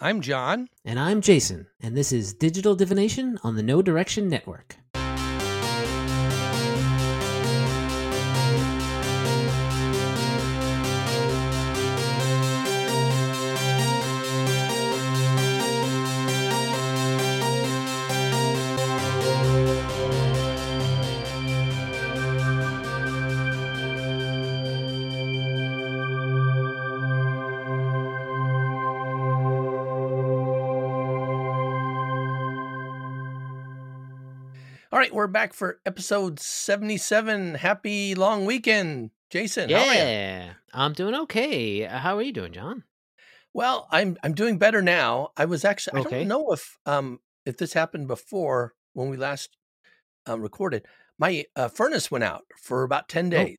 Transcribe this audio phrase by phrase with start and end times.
[0.00, 0.68] I'm John.
[0.84, 4.76] And I'm Jason, and this is Digital Divination on the No Direction Network.
[35.28, 37.54] Back for episode 77.
[37.56, 39.70] Happy long weekend, Jason.
[39.70, 39.92] how are ya?
[39.94, 41.86] Yeah, I'm doing okay.
[41.86, 42.84] Uh, How are you doing, John?
[43.54, 45.30] Well, I'm I'm doing better now.
[45.36, 49.56] I was actually I don't know if um if this happened before when we last
[50.26, 50.84] um, recorded.
[51.18, 53.56] My uh, furnace went out for about 10 Oh, days.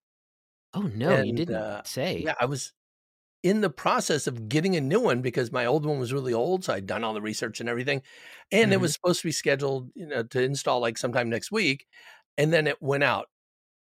[0.73, 2.21] Oh no, you didn't uh, say.
[2.23, 2.73] Yeah, I was
[3.43, 6.65] in the process of getting a new one because my old one was really old.
[6.65, 8.01] So I'd done all the research and everything.
[8.51, 8.81] And it Mhm.
[8.81, 11.87] was supposed to be scheduled, you know, to install like sometime next week.
[12.37, 13.29] And then it went out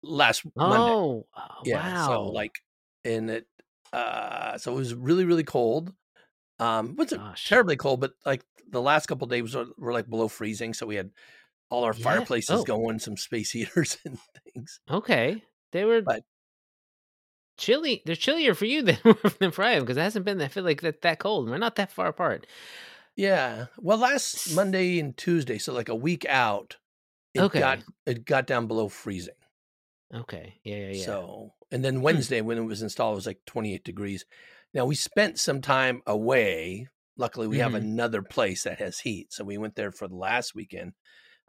[0.04, 0.94] last Monday.
[0.94, 1.92] Oh, uh, Yeah.
[1.96, 2.60] So like
[3.06, 3.48] and it
[3.94, 5.94] uh so it was really, really cold.
[6.60, 7.46] Um wasn't Gosh.
[7.46, 10.74] terribly cold, but like the last couple of days were, were like below freezing.
[10.74, 11.12] So we had
[11.72, 12.26] all our Yeah.
[12.34, 14.82] fireplaces Oh, going, some space heaters and things.
[14.90, 15.44] okay.
[15.72, 16.24] They were But
[17.58, 18.02] chilly.
[18.06, 18.98] They're chillier for you than
[19.40, 20.42] than for I am because it hasn't been.
[20.42, 21.50] I feel like that that cold.
[21.50, 22.48] We're not that far apart.
[23.16, 23.68] Yeah.
[23.78, 26.78] Well, last Monday and Tuesday, so like a week out,
[27.34, 27.86] it got Okay.
[28.06, 29.36] it got down below freezing.
[30.14, 30.60] Okay.
[30.64, 30.76] Yeah.
[30.78, 30.90] Yeah.
[30.92, 31.18] Yeah.
[31.18, 32.22] So, and then Hmm.
[32.22, 34.26] Wednesday when it was installed, it was like 28 degrees.
[34.74, 36.88] Now we spent some time away.
[37.18, 40.16] Luckily, we have hmm another place that has heat, so we went there for the
[40.16, 40.94] last weekend.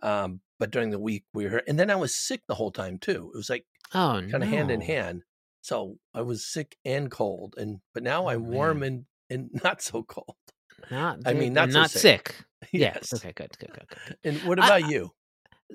[0.03, 2.98] Um, but during the week we were, and then I was sick the whole time
[2.98, 3.31] too.
[3.34, 5.25] It was like Oh kind of hand in hand.
[5.63, 9.07] So I was sick and cold, and but now Oh I'm warm man.
[9.31, 10.37] and and not so cold.
[10.91, 12.01] Not I mean, not so not sick.
[12.01, 12.35] sick.
[12.73, 12.93] Yeah.
[12.95, 13.13] Yes.
[13.15, 13.33] Okay.
[13.35, 13.57] Good.
[13.59, 13.73] Good.
[13.73, 13.89] Good.
[13.89, 14.17] Good.
[14.25, 15.11] And what I, about you?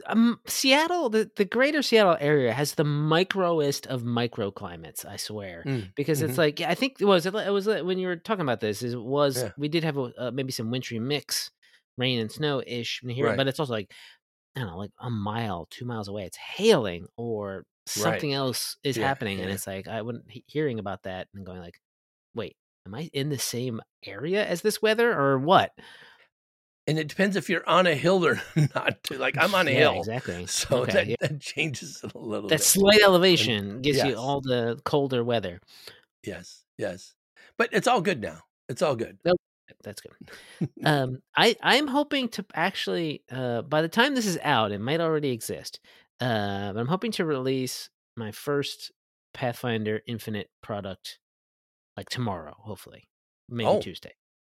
[0.05, 5.63] um, Seattle, the, the greater Seattle area has the microest of microclimates, I swear.
[5.65, 6.37] Mm, Because it's mhm.
[6.37, 8.93] like, I think it was, it was uh, when you were talking about this, is
[8.93, 9.51] it was, Yeah.
[9.57, 11.51] we did have a, uh, maybe some wintry mix,
[11.97, 13.37] rain and snow ish here, Right.
[13.37, 13.91] but it's also like,
[14.55, 17.65] I don't know, like a mile, two miles away, it's hailing or
[17.95, 18.11] Right.
[18.13, 19.07] something else is Yeah.
[19.07, 19.39] happening.
[19.41, 21.79] And it's like, I wouldn't, hearing about that and going like,
[22.35, 22.55] wait,
[22.85, 25.71] am I in the same area as this weather or what?
[26.87, 28.41] And it depends if you're on a hill or
[28.75, 29.03] not.
[29.03, 29.17] Too.
[29.17, 30.45] Like I'm on a Yeah, hill, exactly.
[30.47, 30.93] so Okay.
[30.93, 31.15] that Yeah.
[31.21, 32.65] that changes a little That bit.
[32.67, 35.59] slight And elevation gives you all the colder weather.
[36.23, 37.13] yes, yes.
[37.57, 38.39] But it's all good now.
[38.69, 39.17] It's all good.
[39.25, 39.37] Nope.
[39.83, 40.13] That's good.
[40.85, 45.01] Um, I I'm hoping to actually uh, by the time this is out, it might
[45.01, 45.79] already exist.
[46.19, 48.91] Uh, but I'm hoping to release my first
[49.33, 51.19] Pathfinder Infinite product
[51.95, 53.07] like tomorrow, hopefully,
[53.49, 54.13] maybe oh, Tuesday.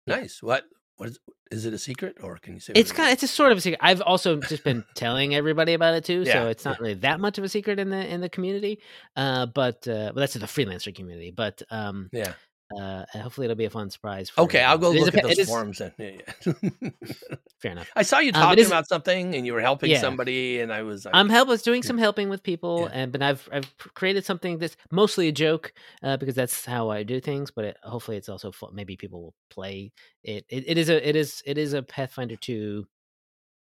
[0.06, 0.43] Nice.
[0.43, 0.65] What?
[0.97, 1.19] What is?
[1.50, 3.09] Is it a secret, or can you say it's kind.
[3.09, 3.81] Of, it's a sort of a secret.
[3.82, 7.38] I've also just been telling everybody about it too, so it's not really that much
[7.38, 8.81] of a secret in the in the community.
[9.16, 11.31] Uh, but uh, well, that's in the freelancer community.
[11.31, 12.34] But um, yeah.
[12.79, 15.15] Uh, hopefully it'll be a fun surprise for Okay, I'll go It is a look
[15.17, 15.93] at pa- those is forums then.
[15.99, 16.11] Yeah,
[16.47, 16.91] yeah.
[17.61, 17.91] fair enough.
[17.97, 20.01] I saw you Um, talking is about something, and you were helping yeah.
[20.01, 23.23] somebody, and I was I'm like, help was doing some helping with people, and but
[23.23, 25.73] I've I've created something that's mostly a joke
[26.03, 27.51] uh, because that's how I do things.
[27.51, 28.71] But it, hopefully, it's also fun.
[28.75, 29.93] maybe people will play
[30.23, 30.45] it.
[30.49, 30.65] it.
[30.67, 32.87] It is a it is it is a Pathfinder two.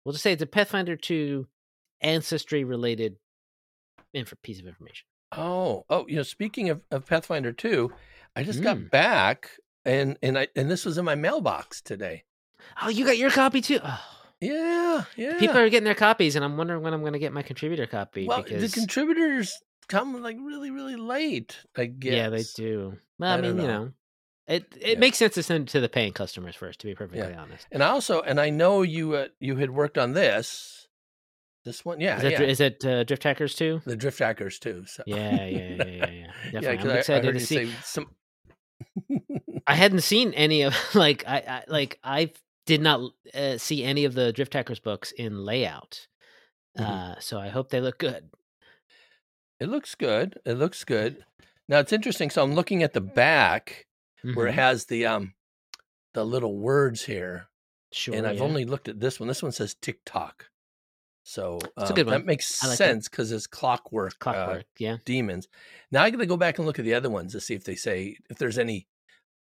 [0.05, 1.47] We'll just say it's a Pathfinder two
[2.01, 3.17] ancestry related
[4.13, 5.07] inf- piece of information.
[5.37, 7.91] Oh, oh, you know, speaking of, of Pathfinder 2,
[8.37, 8.91] I just got Mm.
[8.91, 9.50] back
[9.84, 12.25] and and I and this was in my mailbox today.
[12.83, 13.81] Oh, you got your copy too.
[13.83, 14.00] Oh.
[14.41, 15.05] Yeah,
[15.39, 17.87] People are getting their copies, and I'm wondering when I'm going to get my contributor
[17.87, 19.59] copy Well, the contributors
[19.89, 22.12] come like really, really late, I guess.
[22.12, 22.99] yeah, they do.
[23.19, 23.84] Well, I I mean, you know.
[23.84, 23.93] know,
[24.47, 26.81] it it Yeah, makes sense to send it to the paying customers first.
[26.81, 26.97] To be yeah.
[26.99, 27.67] perfectly honest.
[27.73, 30.89] And also and I know you uh, you had worked on this.
[31.65, 32.43] This one, yeah, Is that yeah.
[32.43, 33.81] is it uh, Drift Hackers too?
[33.87, 34.84] The Drift Hackers too.
[34.87, 36.27] So Yeah, yeah, yeah, yeah, yeah.
[36.53, 37.73] yeah, Definitely, because I'm I, I excited to you see.
[37.83, 38.11] some.
[39.67, 42.33] I hadn't seen any of like I, I like I
[42.67, 46.06] did not uh, see any of the Drift Hackers books in layout.
[46.79, 46.85] Mhm.
[46.85, 48.31] Uh, so I hope they look good.
[49.61, 50.38] It looks good.
[50.44, 51.25] It looks good.
[51.69, 52.31] Now it's interesting.
[52.31, 53.87] So I'm looking at the back
[54.35, 55.35] where it hmm has the um
[56.15, 57.49] the little words here,
[57.93, 58.15] Sure.
[58.15, 59.29] and I've yeah, only looked at this one.
[59.29, 60.47] This one says TikTok.
[61.25, 64.67] So um, good that makes like sense because it's clockwork uh, clockwork.
[64.79, 64.99] Yeah.
[65.05, 65.49] demons.
[65.91, 67.65] Now I got to go back and look at the other ones to see if
[67.65, 68.87] they say if there's any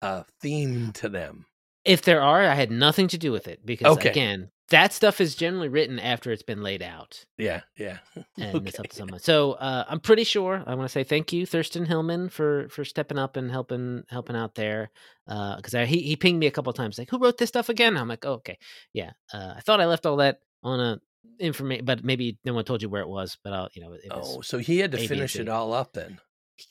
[0.03, 1.47] uh theme to them.
[1.85, 4.09] If there are, I had nothing to do with it because Okay.
[4.11, 7.99] again, that stuff is generally written after it's been laid out Yeah, yeah.
[8.39, 9.21] and it's up to someone.
[9.21, 12.85] So uh, I'm pretty sure I want to say thank you, Thurston Hillman, for for
[12.85, 14.91] stepping up and helping helping out there.
[15.27, 17.69] Because I he he pinged me a couple of times like, "Who wrote this stuff
[17.69, 18.59] again?" I'm like, oh, "Okay,
[18.95, 21.01] yeah." Uh, I thought I left all that on a
[21.39, 23.37] information, but maybe no one told you where it was.
[23.43, 25.37] But I'll you know it was Oh, so he had to A, B, and finish
[25.37, 26.19] it all up then.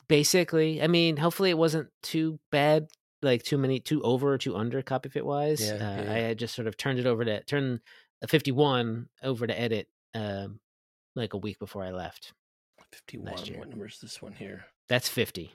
[0.08, 0.82] basically.
[0.82, 2.88] I mean, hopefully it wasn't too bad.
[3.22, 5.60] Like too many, too over or too under copy fit wise.
[5.66, 7.80] Yeah, uh, yeah, I had just sort of turned it over to turn
[8.22, 10.60] a 51 over to edit um,
[11.14, 12.32] like a week before I left.
[12.92, 13.44] 51.
[13.46, 13.58] year.
[13.58, 14.66] What number is this one here?
[14.88, 15.50] That's 50,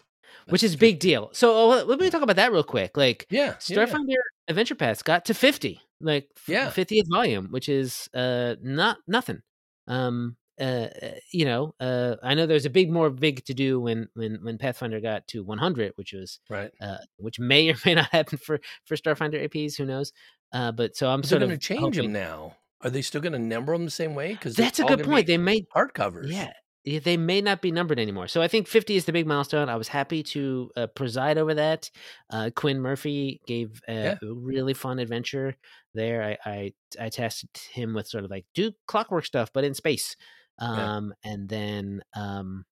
[0.50, 1.30] which is a big deal.
[1.33, 2.98] So oh, let- me talk about that real quick.
[2.98, 3.39] Like Yeah.
[3.39, 3.86] yeah, yeah.
[3.86, 4.15] Starfinder
[4.48, 6.69] Adventure Paths got to 50, like Yeah.
[6.69, 9.42] 50th volume, which is uh not nothing.
[9.88, 13.80] Um uh uh, you know, uh I know there's a big more big to do
[13.80, 16.71] when when when Pathfinder got to 100, which was Right.
[16.81, 20.13] uh which may or may not happen for for Starfinder APs, who knows.
[20.53, 22.57] Uh but so I'm they're sort going of to change hoping- them now.
[22.83, 24.33] Are they still going to number them the same way?
[24.33, 25.27] Because That's a good point.
[25.27, 26.31] They made hardcovers.
[26.31, 26.51] Yeah.
[26.83, 28.27] Yeah, they may not be numbered anymore.
[28.27, 29.69] So I think 50 is the big milestone.
[29.69, 31.92] I was happy to uh, preside over that.
[32.31, 34.15] Uh, Quinn Murphy gave a, Yeah.
[34.24, 35.56] a really fun adventure
[35.93, 36.38] there.
[36.45, 40.15] I, I I tested him with sort of like do clockwork stuff, but in space.
[40.61, 40.95] Yeah.
[40.97, 42.65] Um, and then um,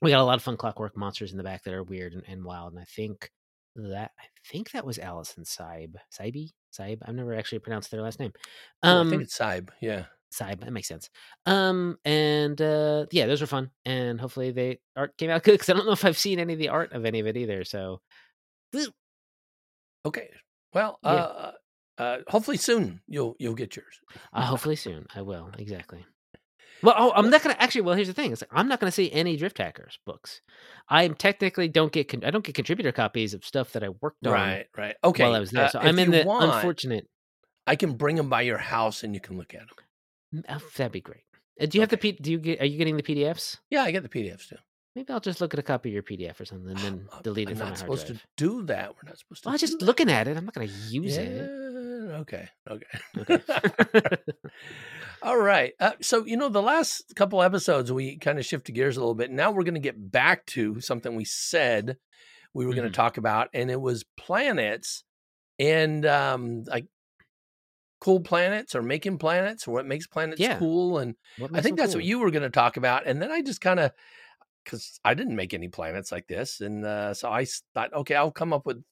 [0.00, 2.22] we got a lot of fun clockwork monsters in the back that are weird and,
[2.28, 2.72] and wild.
[2.72, 3.30] And I think
[3.76, 5.96] that I think that was Allison Saib.
[6.12, 6.50] Saibi?
[6.72, 7.02] Saib?
[7.06, 8.32] I've never actually pronounced their last name.
[8.82, 9.70] Um, I think it's Saib.
[9.80, 10.04] Yeah.
[10.30, 11.10] side that makes sense
[11.44, 15.68] um and uh yeah those were fun and hopefully they art came out good because
[15.68, 17.64] i don't know if i've seen any of the art of any of it either
[17.64, 18.00] so
[20.04, 20.30] Okay.
[20.74, 21.10] Well, Yeah.
[21.10, 21.52] uh,
[21.98, 24.00] uh, hopefully soon you'll you'll get yours.
[24.32, 26.04] uh, hopefully soon i will exactly
[26.82, 28.90] well oh, i'm not gonna actually well here's the thing it's like i'm not gonna
[28.90, 30.40] see any drift hackers books
[30.88, 34.26] i technically don't get con- i don't get contributor copies of stuff that i worked
[34.26, 34.66] on Right.
[34.76, 34.96] Right.
[35.04, 35.22] Okay.
[35.24, 37.06] while i was there uh, so if i'm in the want, unfortunate
[37.64, 39.60] I can bring them by your house and you can look at
[40.32, 40.42] them.
[40.48, 41.22] Oh, that'd be great
[41.60, 43.82] uh, do you have the P- do you get are you getting the pdfs Yeah,
[43.84, 44.56] I get the PDFs too.
[44.96, 47.20] maybe i'll just look at a copy of your pdf or something and then Uh,
[47.22, 48.88] delete it I'm from my not hard supposed drive to do that.
[48.96, 49.48] We're not supposed to.
[49.50, 49.84] well, do just that.
[49.84, 51.50] looking at it i'm not gonna use yeah, it
[52.12, 52.48] Okay.
[52.68, 52.86] Okay.
[53.18, 53.42] Okay.
[55.22, 55.72] All right.
[55.80, 59.14] Uh, so you know, the last couple episodes we kind of shifted gears a little
[59.14, 59.30] bit.
[59.30, 61.96] Now we're going to get back to something we said
[62.54, 62.92] we were going Mhm.
[62.92, 65.04] to talk about, and it was planets
[65.58, 66.86] and um, like
[68.00, 70.58] cool planets or making planets or what makes planets Yeah.
[70.58, 70.98] cool.
[70.98, 71.14] And
[71.54, 71.94] I think that's cool?
[71.94, 73.06] what you were going to talk about.
[73.06, 73.92] And then I just kind of
[74.64, 78.32] because I didn't make any planets like this, and uh, so I thought, okay, I'll
[78.32, 78.84] come up with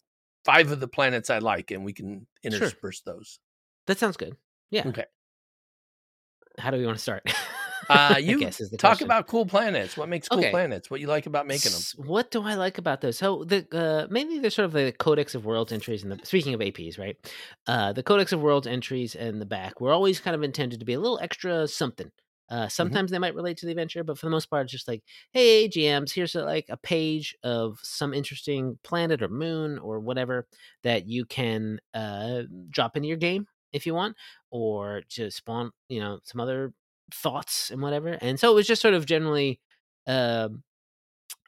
[0.44, 2.52] five of the planets I like, and we can Sure.
[2.52, 3.38] intersperse those.
[3.86, 4.36] That sounds good.
[4.70, 4.86] Yeah.
[4.88, 5.04] Okay.
[6.58, 7.22] How do we want to start?
[7.88, 9.06] Uh, you guess is the talk question.
[9.06, 9.96] about cool planets.
[9.96, 10.50] What makes cool Okay.
[10.50, 10.90] planets?
[10.90, 11.80] What you like about making them?
[11.96, 13.16] What do I like about those?
[13.18, 16.02] So the uh, mainly they're sort of the Codex of Worlds entries.
[16.02, 17.16] And the speaking of APs, right?
[17.66, 20.86] Uh, the Codex of Worlds entries and the back were always kind of intended to
[20.86, 22.10] be a little extra something.
[22.50, 24.88] Uh, sometimes they might relate to the adventure, but for the most part, it's just
[24.88, 25.02] like,
[25.32, 30.46] hey, GMs, here's a, like a page of some interesting planet or moon or whatever
[30.82, 34.16] that you can uh, drop into your game if you want,
[34.50, 36.72] or to spawn, you know, some other
[37.14, 38.18] thoughts and whatever.
[38.20, 39.60] And so it was just sort of generally
[40.06, 40.62] um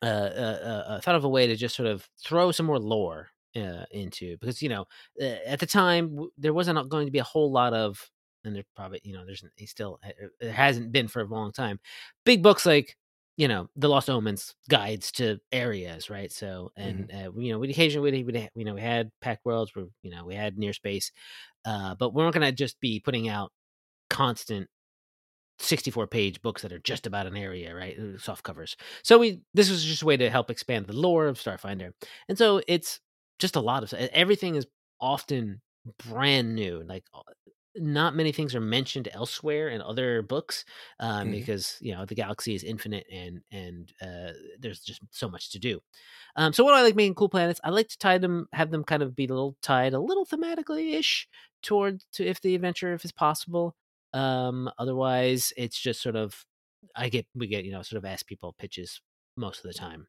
[0.02, 3.28] uh, uh, uh, thought of a way to just sort of throw some more lore
[3.55, 4.84] uh, into because you know
[5.20, 8.10] uh, at the time w- there wasn't going to be a whole lot of
[8.44, 9.99] and there probably you know there's he still
[10.41, 11.79] it hasn't been for a long time
[12.25, 12.97] big books like
[13.37, 17.71] you know the lost omens guides to areas right so and uh, you know we
[17.71, 20.73] occasionally we would you know we had Pact Worlds where you know we had near
[20.73, 21.12] space
[21.65, 23.51] uh but we're not going to just be putting out
[24.11, 24.69] constant
[25.58, 27.96] 64 page books that are just about an area, right?
[27.99, 28.77] uh, Soft covers.
[29.03, 31.93] So we this was just a way to help expand the lore of Starfinder.
[32.29, 33.01] And so it's
[33.39, 34.67] just a lot of everything is
[35.01, 35.61] often
[36.08, 36.82] brand new.
[36.87, 37.05] Like
[37.76, 40.64] not many things are mentioned elsewhere in other books
[41.00, 41.32] um, Mhm.
[41.32, 45.58] because you know the galaxy is infinite and and uh, there's just so much to
[45.58, 45.81] do.
[46.36, 47.60] Um, so what I like making cool planets?
[47.64, 50.26] I like to tie them, have them kind of be a little tied a little
[50.26, 51.29] thematically ish
[51.62, 53.74] toward to if the adventure if it's possible.
[54.14, 56.44] Um, otherwise, it's just sort of
[56.96, 59.00] I get we get you know sort of ask people pitches
[59.36, 60.06] most of the time.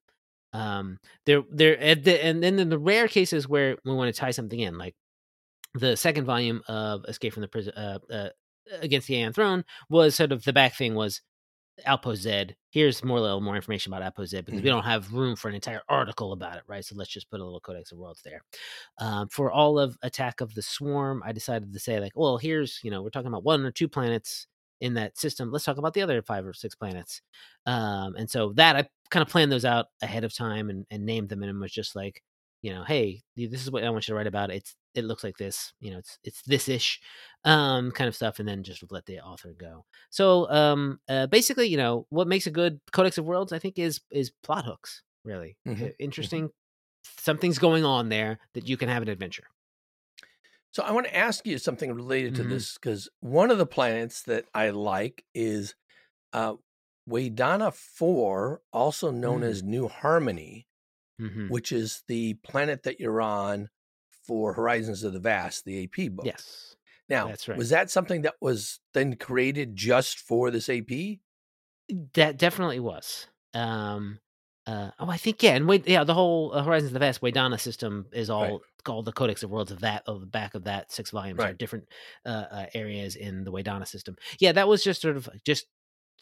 [0.53, 4.19] Um, there there and the- and then in the rare cases where we want to
[4.19, 4.95] tie something in, like
[5.73, 8.29] the second volume of Escape from the Prison uh, uh,
[8.81, 11.21] Against the Aeon Throne was sort of the back thing was
[11.85, 12.55] Outpost Z.
[12.69, 14.73] Here's more little more information about Outpost Z because we Mhm.
[14.73, 16.85] don't have room for an entire article about it, right?
[16.85, 18.41] So let's just put a little Codex of Worlds there.
[18.99, 22.79] Um, for all of Attack of the Swarm, I decided to say like, well, here's
[22.83, 24.47] you know we're talking about one or two planets
[24.81, 25.51] in that system.
[25.51, 27.21] Let's talk about the other five or six planets.
[27.65, 31.05] Um, and so that I kind of planned those out ahead of time and, and
[31.05, 32.21] named them, and was just like,
[32.63, 34.51] you know, hey, this is what I want you to write about.
[34.51, 37.01] It's it looks like this, you know, it's it's this ish,
[37.45, 39.85] um, kind of stuff, and then just let the author go.
[40.11, 43.79] So, um, uh, basically, you know, what makes a good Codex of Worlds, I think,
[43.79, 45.03] is is plot hooks.
[45.25, 46.51] Really Mhm, interesting.
[47.19, 49.45] Something's going on there that you can have an adventure.
[50.71, 52.43] So I want to ask you something related to Mhm.
[52.43, 55.75] this because one of the planets that I like is
[56.33, 56.55] uh,
[57.09, 59.43] Waydana 4, also known Mm.
[59.43, 60.67] as New Harmony,
[61.23, 61.47] Mhm.
[61.49, 63.69] which is the planet that you're on
[64.09, 66.25] for Horizons of the Vast, the AP book.
[66.25, 66.75] Yes,
[67.09, 67.57] Now, that's right.
[67.57, 71.21] was that something that was then created just for this AP?
[72.13, 73.27] That definitely was.
[73.53, 74.19] Um,
[74.65, 77.21] uh, oh, I think yeah, and wait, yeah, the whole uh, Horizons of the Vast
[77.21, 78.61] Waydana system is all Right.
[78.85, 81.53] called the Codex of Worlds of that of the back of that six volumes are
[81.53, 81.85] different
[82.25, 84.15] uh, uh, areas in the Waydana system.
[84.39, 85.67] Yeah, that was just sort of just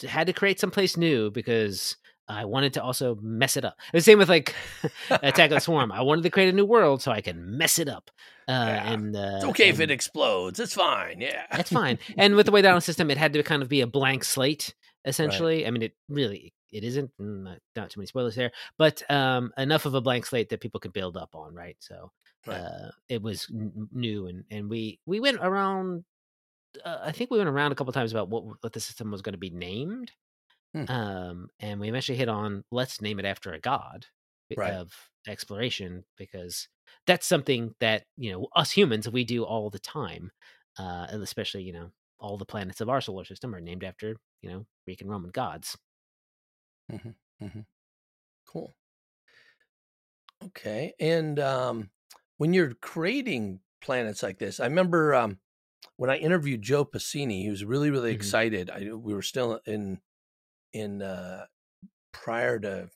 [0.01, 1.96] had to create someplace new because
[2.28, 3.78] I wanted to also mess it up.
[3.94, 4.56] The same with like
[5.10, 5.92] Attack of the Swarm.
[5.92, 8.10] I wanted to create a new world so I can mess it up.
[8.48, 8.94] Uh, Yeah.
[8.94, 10.60] and uh, It's okay if it explodes.
[10.60, 11.20] It's fine.
[11.22, 11.46] Yeah.
[11.51, 12.00] That's fine.
[12.18, 14.24] And with the way down the system, it had to kind of be a blank
[14.24, 14.74] slate,
[15.06, 15.68] essentially.
[15.68, 17.12] I mean, it really it isn't.
[17.20, 20.62] mm, Not, not too many spoilers there, but um, enough of a blank slate that
[20.62, 21.75] people could build up on, right?
[21.80, 22.12] So
[22.48, 22.56] Right.
[22.58, 26.06] uh, it was n- new, and and we we went around.
[26.84, 29.22] Uh, I think we went around a couple times about what what the system was
[29.22, 30.12] going to be named.
[30.74, 30.86] Hmm.
[30.88, 34.08] Um, and we eventually hit on let's name it after a god
[34.56, 34.80] Right.
[34.80, 36.68] of exploration because
[37.08, 40.32] that's something that you know us humans we do all the time
[40.80, 44.16] uh and especially you know all the planets of our solar system are named after
[44.42, 45.78] you know greek and roman gods
[48.46, 48.75] Cool.
[50.44, 50.94] Okay.
[51.00, 51.92] And um,
[52.38, 55.40] when you're creating planets like this, I remember um,
[55.98, 58.13] when I interviewed Joe Pasini, he was really, really Mhm.
[58.13, 58.70] excited.
[58.70, 60.01] I, we were still in
[60.74, 61.46] in uh,
[62.13, 62.90] prior to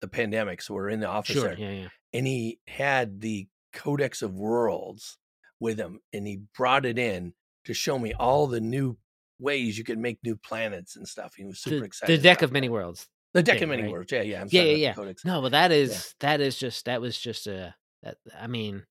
[0.00, 3.46] the pandemic, so we're in the office sure there, yeah yeah and he had the
[3.72, 5.18] Codex of Worlds
[5.60, 8.96] with him, and he brought it in to show me all the new
[9.38, 11.34] ways you could make new planets and stuff.
[11.36, 12.18] He was super the, excited.
[12.18, 12.72] the deck of many that.
[12.72, 13.92] worlds the deck thing, of many right?
[13.92, 14.10] worlds.
[14.12, 14.40] Yeah, yeah.
[14.40, 15.24] I'm Yeah, sorry yeah, Codex.
[15.24, 18.84] no but that is that is just that was just a that i mean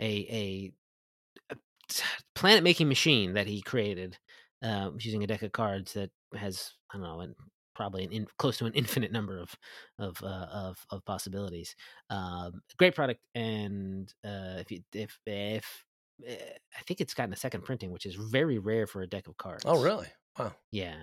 [0.00, 0.72] a
[1.50, 1.56] a, a
[2.34, 4.16] planet making machine that he created
[4.62, 7.34] uh, using a deck of cards that has i don't know
[7.74, 9.54] probably an in, close to an infinite number of
[9.98, 11.74] of uh, of, of possibilities
[12.10, 15.84] um great product and uh if you if if
[16.26, 16.36] eh,
[16.78, 19.36] i think it's gotten a second printing which is very rare for a deck of
[19.36, 20.08] cards Oh, really?
[20.38, 20.52] Wow.
[20.70, 20.94] yeah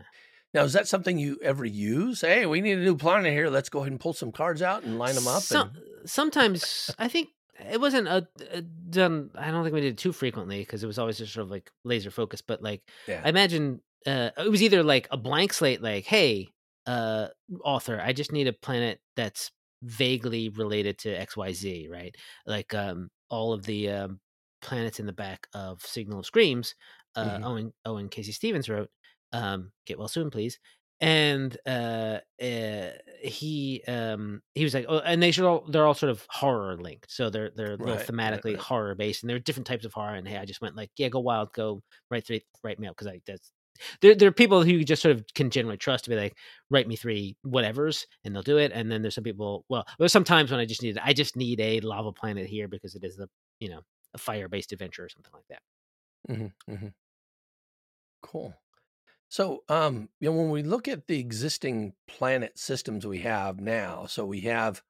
[0.54, 2.22] Now, is that something you ever use?
[2.22, 3.50] Hey, we need a new planet here.
[3.52, 5.44] Let's go ahead and pull some cards out and line them up.
[5.44, 6.10] Some- and...
[6.10, 7.30] sometimes I think
[7.72, 9.30] it wasn't a, a done.
[9.36, 11.52] I don't think we did it too frequently because it was always just sort of
[11.52, 12.48] like laser focused.
[12.48, 13.22] But like Yeah.
[13.24, 16.50] I imagine uh, it was either like a blank slate, like, "Hey,
[16.86, 17.29] uh,
[17.63, 19.51] author, I just need a planet that's
[19.83, 22.15] vaguely related to XYZ, right?
[22.45, 24.19] Like um, all of the um,
[24.62, 26.75] planets in the back of Signal of Screams.
[27.15, 27.43] Uh, Mhm.
[27.43, 28.31] Owen Owen K.C.
[28.31, 28.89] Stevens wrote.
[29.31, 30.59] Um, get well soon, please
[31.01, 32.89] and uh, uh
[33.21, 36.75] he um he was like oh and they should all they're all sort of horror
[36.77, 38.67] linked so they're they're Right, right, thematically right.
[38.67, 40.91] horror based and there are different types of horror and hey i just went like
[40.98, 41.81] yeah go wild go
[42.12, 43.53] write three write me out because i that's
[44.01, 46.38] there, there are people who you just sort of can generally trust to be like
[46.69, 50.12] write me three whatevers and they'll do it and then there's some people well there's
[50.12, 53.03] some times when i just need i just need a lava planet here because it
[53.03, 53.81] is the you know
[54.13, 55.62] a fire based adventure or something like that
[56.29, 56.93] Mhm, mhm.
[58.21, 58.53] Cool.
[59.29, 64.05] So, um, you know, when we look at the existing planet systems we have now,
[64.07, 64.83] so we have,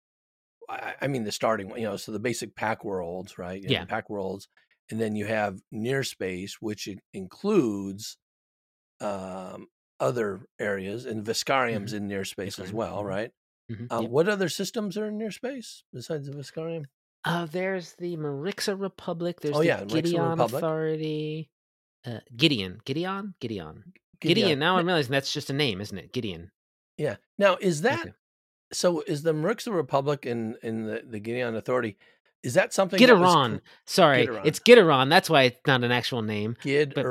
[0.70, 3.62] I, I mean, the starting one, you know, so the basic Pact Worlds, right?
[3.62, 3.78] You Yeah.
[3.78, 4.50] the Pact Worlds,
[4.92, 8.18] and then you have near space, which includes
[9.02, 9.68] um,
[10.00, 13.06] other areas, and Veskarium's in near space as well, mhm.
[13.06, 13.32] right?
[13.72, 14.10] Mhm, Uh, yep.
[14.10, 16.86] What other systems are in near space besides the Veskarium?
[17.26, 19.42] Uh, there's the Marixa Republic.
[19.42, 20.64] There's Oh, the yeah, Gideon Republic.
[20.64, 21.50] Authority.
[22.06, 24.58] Uh, Gideon, Gideon, Gideon, Gideon.
[24.60, 26.14] Now I'm realizing that's just a name, isn't it?
[26.14, 26.52] Gideon.
[26.98, 27.18] Yeah.
[27.38, 28.14] Now, is that Okay.
[28.72, 29.02] so?
[29.02, 31.98] Is the Marixa Republic and in the the Gideon Authority?
[32.44, 32.98] Is that something?
[33.00, 33.18] that
[33.56, 33.62] was.
[33.86, 35.10] Sorry, it's Gideron.
[35.10, 36.56] That's why it's not an actual name.
[36.62, 37.06] Gid but-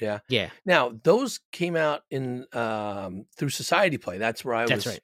[0.00, 0.20] yeah.
[0.28, 4.18] Yeah, Now those came out in um through Society Play.
[4.18, 4.94] That's where I that's was.
[4.94, 5.00] right.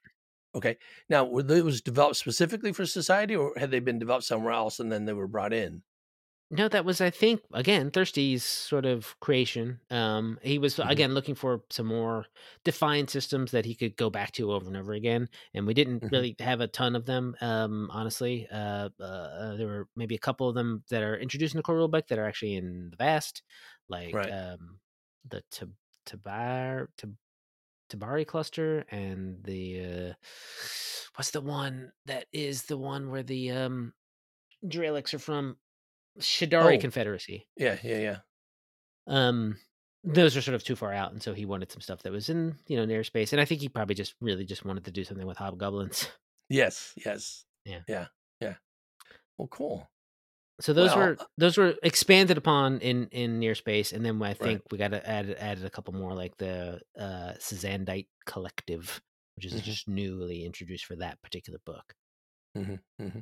[0.55, 0.77] Okay.
[1.09, 4.91] Now were those developed specifically for Society, or had they been developed somewhere else and
[4.91, 5.83] then they were brought in?
[6.51, 9.81] No, that was I think again Thirsty's sort of creation.
[9.91, 11.03] Um, he was Mhm.
[11.03, 12.25] again looking for some more
[12.65, 16.05] defined systems that he could go back to over and over again, and we didn't
[16.05, 16.11] Mhm.
[16.11, 17.37] really have a ton of them.
[17.43, 21.59] Um, honestly, uh, uh, there were maybe a couple of them that are introduced in
[21.59, 23.43] the core rulebook that are actually in the vast,
[23.89, 24.33] like Right.
[24.33, 24.81] um,
[25.29, 25.75] the Tab-
[26.07, 27.17] Tabar Tab-
[27.91, 30.15] Tabari cluster and the uh,
[31.17, 33.95] what's the one that is the one where the um
[34.65, 35.59] Dralics are from
[36.21, 36.81] Shadari Oh.
[36.81, 37.49] Confederacy.
[37.57, 38.19] Yeah, yeah, yeah.
[39.07, 39.59] Um,
[40.05, 42.29] those are sort of too far out, and so he wanted some stuff that was
[42.29, 43.33] in you know near space.
[43.33, 46.09] And I think he probably just really just wanted to do something with hobgoblins.
[46.51, 47.45] Yes, yes.
[47.67, 47.83] Yeah.
[47.87, 48.07] Yeah,
[48.41, 48.55] yeah.
[49.37, 49.91] Well, cool.
[50.61, 54.17] So those Well, were uh those were expanded upon in in near space, and then
[54.23, 54.37] I Right.
[54.39, 59.03] think we got to add added a couple more like the uh Sazandite Collective,
[59.37, 59.63] which is Mhm.
[59.63, 61.95] just newly introduced for that particular book.
[62.57, 63.21] Mm-hmm, mm-hmm.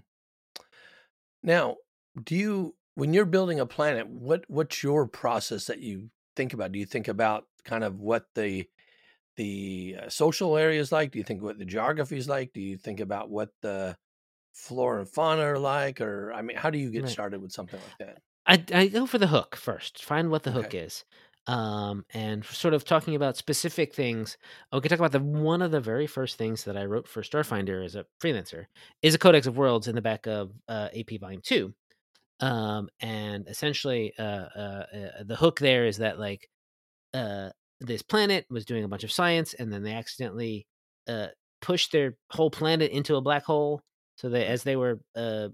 [1.42, 1.76] Now,
[2.22, 6.72] do you when you're building a planet, what what's your process that you think about?
[6.72, 8.68] Do you think about kind of what the
[9.36, 11.12] the uh, social area is like?
[11.12, 12.52] Do you think what the geography is like?
[12.52, 13.98] Do you think about what the
[14.54, 16.00] flora and fauna are like?
[16.00, 17.10] Or I mean, how do you get Right.
[17.10, 18.18] started with something like that?
[18.46, 20.04] I I go for the hook first.
[20.04, 21.04] Find what the hook is.
[21.48, 24.36] Um, and sort of talking about specific things.
[24.72, 27.84] Okay, talk about the one of the very first things that I wrote for Starfinder
[27.84, 28.66] as a freelancer
[29.02, 31.74] is a Codex of Worlds in the back of uh, AP Volume Two.
[32.40, 36.48] Um, and essentially, uh, uh, uh, the hook there is that like
[37.14, 37.50] uh,
[37.80, 40.66] this planet was doing a bunch of science, and then they accidentally
[41.08, 41.28] uh,
[41.62, 43.82] pushed their whole planet into a black hole.
[44.16, 45.48] So they, as they were uh,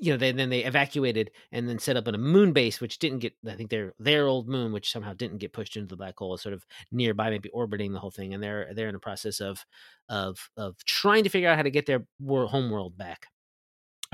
[0.00, 2.98] you know, they then they evacuated and then set up in a moon base, which
[2.98, 3.34] didn't get.
[3.46, 6.34] I think their their old moon, which somehow didn't get pushed into the black hole,
[6.34, 9.40] is sort of nearby, maybe orbiting the whole thing, and they're they're in a process
[9.40, 9.64] of
[10.08, 13.26] of of trying to figure out how to get their home world back.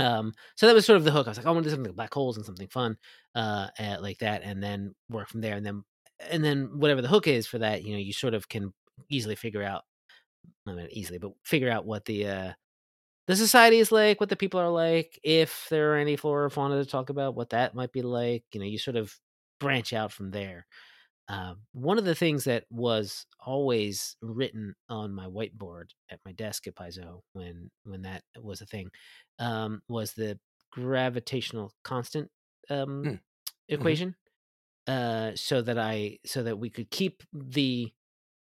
[0.00, 1.26] Um, so that was sort of the hook.
[1.26, 2.96] I was like, I want to do something black holes and something fun,
[3.34, 5.84] uh, uh, like that, and then work from there, and then
[6.30, 8.72] and then whatever the hook is for that, you know, you sort of can
[9.10, 9.82] easily figure out.
[10.66, 12.52] I mean, easily, but figure out what the uh,
[13.28, 16.50] the society is like, what the people are like, if there are any flora or
[16.50, 18.44] fauna to talk about, what that might be like.
[18.52, 19.14] You know, you sort of
[19.60, 20.66] branch out from there.
[21.30, 26.66] Um, one of the things that was always written on my whiteboard at my desk
[26.66, 28.90] at Paizo when when that was a thing
[29.38, 30.40] um, was the
[30.72, 32.30] gravitational constant
[32.70, 33.20] um, Mm.
[33.68, 34.16] equation,
[34.86, 37.92] uh, so that I so that we could keep the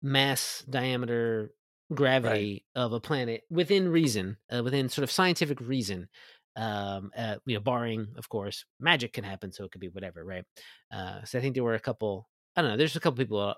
[0.01, 1.53] mass diameter
[1.93, 6.09] gravity of a planet within reason, uh, within sort of scientific reason.
[6.57, 10.23] Um, uh, you know, barring, of course, magic can happen, so it could be whatever,
[10.23, 10.45] right?
[10.91, 12.29] Uh, so I think there were a couple.
[12.55, 12.77] I don't know.
[12.77, 13.53] There's a couple people uh,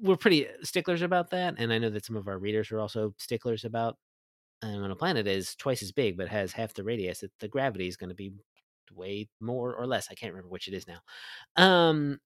[0.00, 3.14] were pretty sticklers about that, and I know that some of our readers are also
[3.18, 3.96] sticklers about.
[4.62, 7.48] And when a planet is twice as big but has half the radius, it, the
[7.48, 8.32] gravity is going to be
[8.92, 10.08] way more or less.
[10.10, 11.00] I can't remember which it is now.
[11.56, 12.20] Um,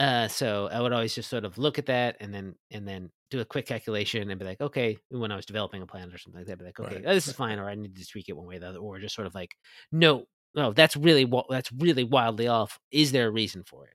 [0.00, 3.10] uh, so I would always just sort of look at that and then and then
[3.30, 6.18] do a quick calculation and be like, okay, when I was developing a planet or
[6.18, 8.06] something like that, be like, okay, Right, oh, this is fine, or I need to
[8.06, 9.56] tweak it one way or the other, or just sort of like,
[9.92, 12.78] no, no, that's really that's really wildly off.
[12.90, 13.94] Is there a reason for it?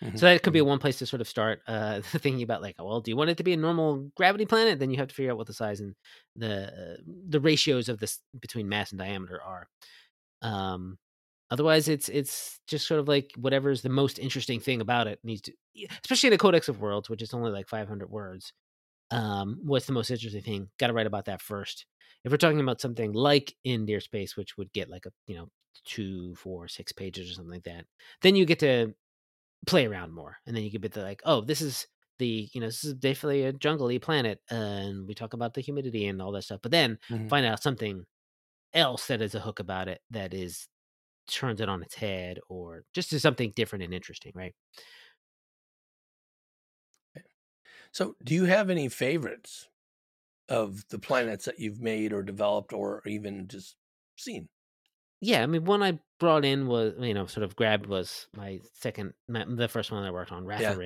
[0.00, 0.62] Mhm, So that could be mhm.
[0.62, 3.36] one place to sort of start uh, thinking about like, well, do you want it
[3.38, 4.78] to be a normal gravity planet?
[4.78, 5.94] Then you have to figure out what the size and
[6.36, 9.68] the uh, the ratios of this between mass and diameter are.
[10.42, 10.98] Um,
[11.50, 15.20] otherwise, it's it's just sort of like whatever is the most interesting thing about it
[15.24, 15.54] needs to,
[16.04, 18.52] especially in a Codex of Worlds, which is only like 500 words.
[19.10, 20.70] Um, what's the most interesting thing?
[20.78, 21.86] Got to write about that first.
[22.24, 25.36] If we're talking about something like in Near Space, which would get like a you
[25.36, 25.48] know
[25.84, 27.86] two, four, six pages or something like that,
[28.22, 28.94] then you get to
[29.66, 31.86] play around more, and then you bit the like, oh, this is
[32.18, 35.60] the you know this is definitely a jungly planet, uh, and we talk about the
[35.60, 36.60] humidity and all that stuff.
[36.62, 37.30] But then Mhm.
[37.30, 38.04] find out something
[38.74, 40.68] else that is a hook about it that is
[41.28, 44.54] turns it on its head, or just is something different and interesting, right?
[47.92, 49.68] So, do you have any favorites
[50.48, 53.76] of the planets that you've made or developed or even just
[54.18, 54.48] seen?
[55.20, 58.60] Yeah, I mean, one I brought in was you know sort of grabbed was my
[58.74, 60.76] second, my, the first one I worked on, Yeah.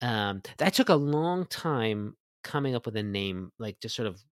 [0.00, 4.24] Um, that took a long time coming up with a name, like just sort of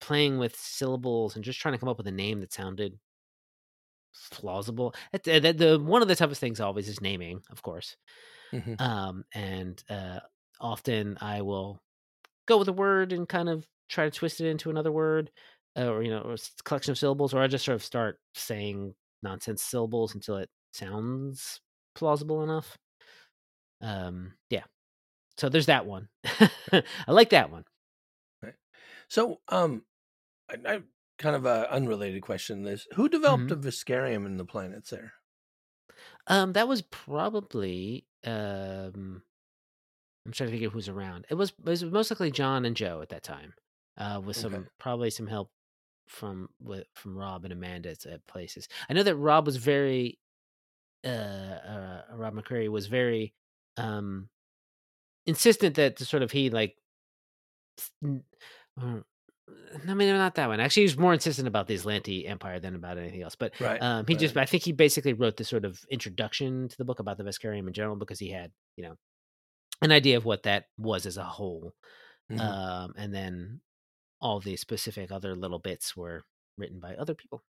[0.00, 2.98] playing with syllables and just trying to come up with a name that sounded
[4.30, 4.94] plausible.
[5.12, 7.96] That, that, the one of the toughest things always is naming, of course.
[8.52, 8.80] Mhm.
[8.80, 10.20] Um, and uh,
[10.60, 11.82] often I will
[12.46, 15.34] go with a word and kind of try to twist it into another word, uh,
[15.76, 19.62] or you know, or collection of syllables, or I just sort of start saying nonsense
[19.62, 21.60] syllables until it sounds
[21.94, 22.78] plausible enough.
[23.80, 24.64] Um, yeah.
[25.38, 26.08] So there's that one.
[26.72, 27.64] I like that one.
[29.08, 29.84] So, um,
[30.50, 30.82] I, I
[31.18, 32.62] kind of a unrelated question.
[32.64, 33.48] This who developed Mhm.
[33.48, 35.14] the Veskarium in the planets there?
[36.26, 39.22] Um, that was probably um
[40.26, 41.26] I'm trying to figure who's around.
[41.30, 43.54] It was it was most likely John and Joe at that time,
[43.96, 44.68] uh, with some Okay.
[44.78, 45.50] probably some help
[46.10, 48.68] from with from Rob and Amanda at- places.
[48.88, 50.18] I know that Rob was very
[51.04, 53.32] uh, uh Rob McCreary was very
[53.76, 54.28] um
[55.26, 56.76] insistent that the sort of he like
[58.02, 58.24] n-
[58.80, 59.00] uh,
[59.88, 60.60] I mean, not that one.
[60.60, 63.34] Actually, he was more insistent about the Azlanti Empire than about anything else.
[63.34, 63.82] But Right.
[63.82, 67.00] um, he just, I think he basically wrote this sort of introduction to the book
[67.00, 68.96] about the Veskarium in general because he had, you know,
[69.82, 71.74] an idea of what that was as a whole.
[72.30, 72.38] Mhm.
[72.38, 73.60] Um, and then
[74.20, 76.24] all the specific other little bits were
[76.58, 77.42] written by other people.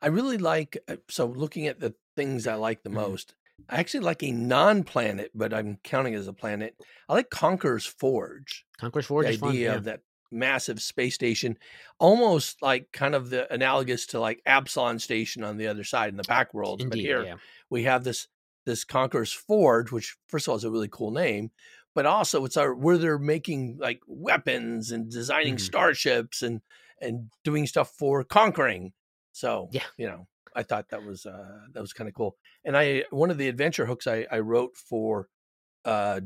[0.00, 2.94] I really like uh, so looking at the things I like the Mhm.
[2.94, 3.34] most.
[3.68, 6.74] I actually like a non-planet, but I'm counting it as a planet.
[7.08, 8.66] I like Conqueror's Forge.
[8.78, 9.50] Conqueror's Forge the is fun.
[9.50, 9.76] idea Yeah.
[9.76, 10.00] of that
[10.32, 11.56] massive space station,
[12.00, 16.16] almost like kind of the analogous to like Absalom Station on the other side in
[16.16, 16.84] the back worlds.
[16.84, 17.36] but here Yeah.
[17.70, 18.26] we have this
[18.64, 21.50] this Conqueror's Forge, which first of all is a really cool name,
[21.94, 25.60] but also it's our where they're making like weapons and designing Mhm.
[25.60, 26.60] starships and
[27.00, 28.92] and doing stuff for conquering.
[29.32, 29.84] So Yeah.
[29.96, 32.36] you know, I thought that was uh that was kind of cool.
[32.64, 35.28] And I one of the adventure hooks I, I wrote for
[35.84, 36.20] uh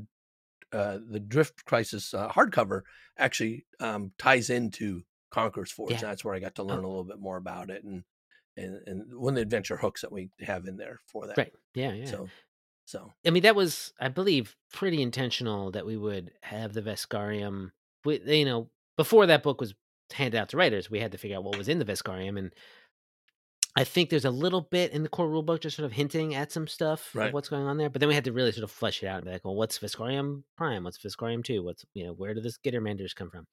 [0.73, 2.83] uh the Drift Crisis uh, hardcover
[3.19, 5.93] actually um ties into Conqueror's Forge.
[5.93, 5.99] Yeah.
[6.01, 8.05] That's where I got to learn a little bit more about it and
[8.57, 11.37] and and one of the adventure hooks that we have in there for that.
[11.39, 11.53] Right.
[11.75, 11.93] Yeah.
[11.93, 12.05] Yeah.
[12.07, 12.29] So
[12.87, 17.73] so I mean, that was, I believe, pretty intentional that we would have the Veskarium.
[18.05, 19.75] We, you know, before that book was
[20.13, 22.53] handed out to writers, we had to figure out what was in the Veskarium, and
[23.79, 26.51] I think there's a little bit in the core rulebook just sort of hinting at
[26.51, 27.29] some stuff Right.
[27.29, 27.91] of what's going on there.
[27.91, 29.55] But then we had to really sort of flesh it out and be like, well,
[29.55, 30.83] what's Veskarium Prime?
[30.85, 31.63] What's Veskarium Two?
[31.63, 33.47] What's you know, where do the Skittermanders come from?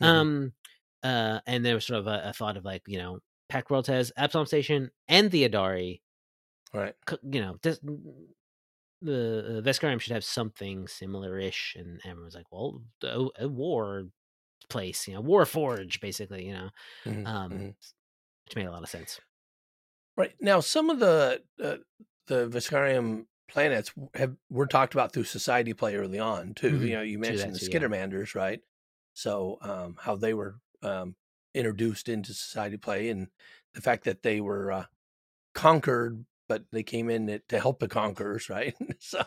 [0.00, 0.06] Mhm.
[0.06, 0.52] Um,
[1.02, 3.86] uh, and there was sort of a, a thought of like, you know, Pact World
[3.88, 6.00] has Absalom Station and the Idari
[6.72, 6.94] right.
[7.22, 7.80] you know, does,
[9.02, 14.04] the uh, Veskarium should have something similar-ish, and everyone's like, well, a, a war
[14.70, 16.70] place, you know, war forge, basically, you know,
[17.04, 17.76] Mhm, um, mhm.
[18.46, 19.20] which made a lot of sense.
[20.16, 21.76] Right now, some of the uh,
[22.26, 26.82] the Veskarium planets have were talked about through Society Play early on too.
[26.82, 26.84] Mhm.
[26.84, 27.80] You know, you mentioned the too, yeah.
[27.80, 28.60] Skittermanders, right?
[29.14, 31.16] So, um, how they were um,
[31.54, 33.28] introduced into Society Play, and
[33.74, 34.86] the fact that they were uh,
[35.54, 38.74] conquered, but they came in to help the conquerors, right?
[39.00, 39.22] so,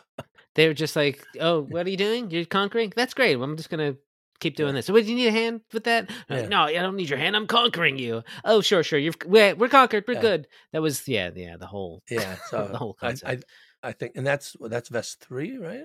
[0.54, 2.30] They were just like, oh, what are you doing?
[2.30, 2.92] You're conquering?
[2.96, 3.34] That's great.
[3.40, 3.96] I'm just gonna
[4.40, 4.86] keep doing this.
[4.86, 6.10] So, what do you need a hand with that?
[6.28, 6.46] Yeah.
[6.48, 7.36] no, I don't need your hand.
[7.36, 8.22] I'm conquering you.
[8.44, 8.98] Oh, sure, sure.
[8.98, 10.04] You're we're, we're conquered.
[10.08, 10.20] We're Yeah.
[10.20, 10.48] good.
[10.72, 11.56] That was yeah, yeah.
[11.56, 12.36] The whole yeah.
[12.50, 13.44] So the whole I, concept.
[13.82, 15.84] I I think, and that's that's Vesk three, right?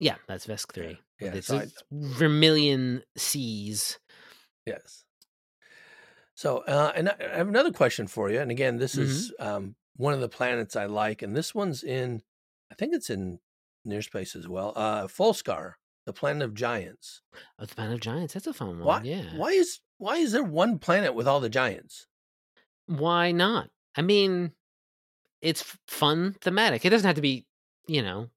[0.00, 0.98] yeah, that's Vesk three.
[1.20, 1.34] Yeah.
[1.34, 3.98] It's so I- Vermilion Seas.
[4.66, 5.04] Yes.
[6.34, 8.40] So, uh, and I I have another question for you.
[8.40, 9.02] And again, this Mhm.
[9.02, 12.22] is um, one of the planets I like, and this one's in,
[12.70, 13.38] I think it's in
[13.84, 14.72] near space as well.
[14.76, 15.74] Uh, Folskar,
[16.06, 17.22] the planet of giants.
[17.58, 18.34] Oh, the Planet of Giants.
[18.34, 18.80] That's a fun one.
[18.80, 19.00] Why?
[19.04, 19.36] Yeah.
[19.36, 22.06] Why is why is there one planet with all the giants?
[22.86, 23.70] Why not?
[23.96, 24.52] I mean,
[25.40, 26.84] it's fun thematic.
[26.84, 27.46] It doesn't have to be,
[27.86, 28.28] you know,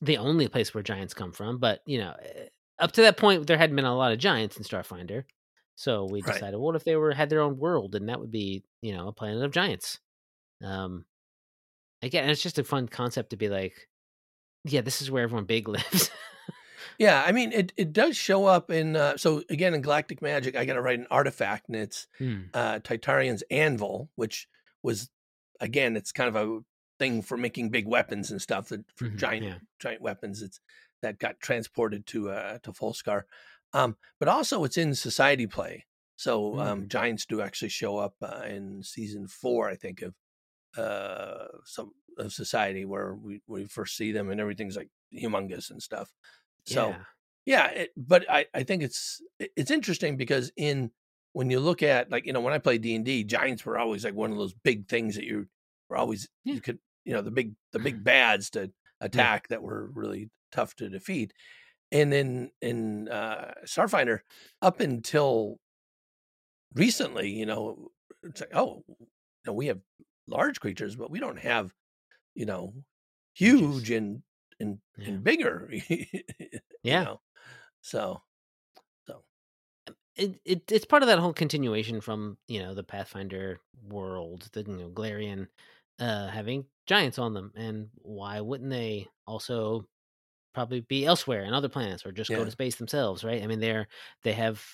[0.00, 2.46] the only place where giants come from, but you know, eh,
[2.78, 5.24] up to that point, there hadn't been a lot of giants in Starfinder,
[5.74, 6.34] so we Right.
[6.34, 9.08] decided, what if they were had their own world, and that would be, you know,
[9.08, 9.98] a planet of giants.
[10.62, 11.04] Um,
[12.02, 13.88] again, it's just a fun concept to be like,
[14.64, 16.10] yeah, this is where everyone big lives.
[16.98, 18.96] Yeah, I mean, it it does show up in.
[18.96, 22.42] Uh, so again, in Galactic Magic, I got to write an artifact, and it's Hmm.
[22.54, 24.48] uh, Titarian's anvil, which
[24.82, 25.10] was
[25.60, 26.60] again, it's kind of a
[26.98, 28.68] thing for making big weapons and stuff.
[28.68, 29.58] That for Mhm, giant yeah.
[29.78, 30.42] giant weapons.
[30.42, 30.60] It's
[31.02, 33.22] that got transported to uh, to Folskar,
[33.72, 35.86] um, but also it's in Society Play.
[36.16, 36.88] So um, Mm.
[36.88, 40.14] giants do actually show up uh, in season four, I think, of
[40.76, 45.82] uh, some of Society, where we we first see them, and everything's like humongous and
[45.82, 46.12] stuff.
[46.64, 46.96] So yeah.
[47.44, 50.90] yeah, it, but I, I think it's it's interesting because in
[51.32, 53.78] when you look at like you know when I played D and D, giants were
[53.78, 55.46] always like one of those big things that you
[55.88, 56.54] were always Yeah.
[56.54, 60.74] you could you know the big the big bads to attack that were really tough
[60.76, 61.32] to defeat.
[61.92, 64.20] And in in uh, Starfinder,
[64.60, 65.58] up until
[66.74, 67.90] recently, you know,
[68.22, 69.06] it's like oh, you
[69.46, 69.78] know, we have
[70.28, 71.74] large creatures, but we don't have
[72.34, 72.74] you know
[73.34, 73.92] Huge.
[73.92, 74.22] and
[74.60, 75.08] and, Yeah.
[75.08, 75.70] and bigger.
[76.82, 77.00] Yeah.
[77.04, 77.20] know?
[77.82, 78.22] So,
[79.06, 79.24] so
[80.16, 84.62] it, it it's part of that whole continuation from you know the Pathfinder world, the
[84.62, 85.48] you know Golarion
[85.98, 89.88] uh, having giants on them, and why wouldn't they also
[90.54, 93.24] probably be elsewhere in other planets or just go to space themselves?
[93.24, 93.42] Right?
[93.42, 93.88] I mean, they're
[94.24, 94.64] they have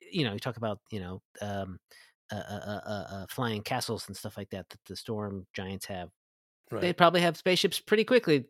[0.00, 1.78] you know you talk about you know um,
[2.32, 6.10] uh, uh, uh, uh, flying castles and stuff like that that the storm giants have.
[6.70, 6.80] right.
[6.80, 8.46] They probably have spaceships pretty quickly.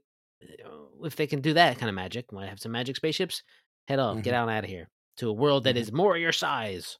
[1.02, 3.42] If they can do that kind of magic, want to have some magic spaceships?
[3.88, 4.36] Head off, get Mhm.
[4.36, 5.80] out out of here to a world that Mhm.
[5.80, 6.98] is more your size.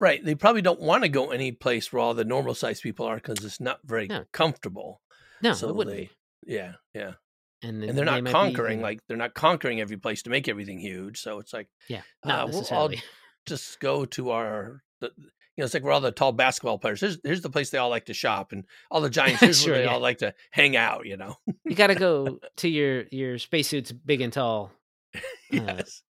[0.00, 0.24] right.
[0.24, 3.14] They probably don't want to go any place where all the normal sized people are
[3.16, 4.24] because it's not very No.
[4.32, 5.00] comfortable.
[5.40, 6.10] No, so it wouldn't they,
[6.46, 7.14] yeah, yeah.
[7.62, 10.30] And, then And they're they not be, conquering like they're not conquering every place to
[10.30, 11.20] make everything huge.
[11.20, 13.02] So it's like yeah, uh, not we'll all necessarily.
[13.46, 15.12] just go to our the,
[15.56, 17.00] you know, it's like we're all the tall basketball players.
[17.00, 19.40] Here's here's the place they all like to shop, and all the giants.
[19.40, 19.92] Here's Sure, where they yeah.
[19.92, 21.06] all like to hang out.
[21.06, 21.36] You know.
[21.64, 24.72] You got to go to your your spacesuits big and tall
[25.50, 26.02] yes.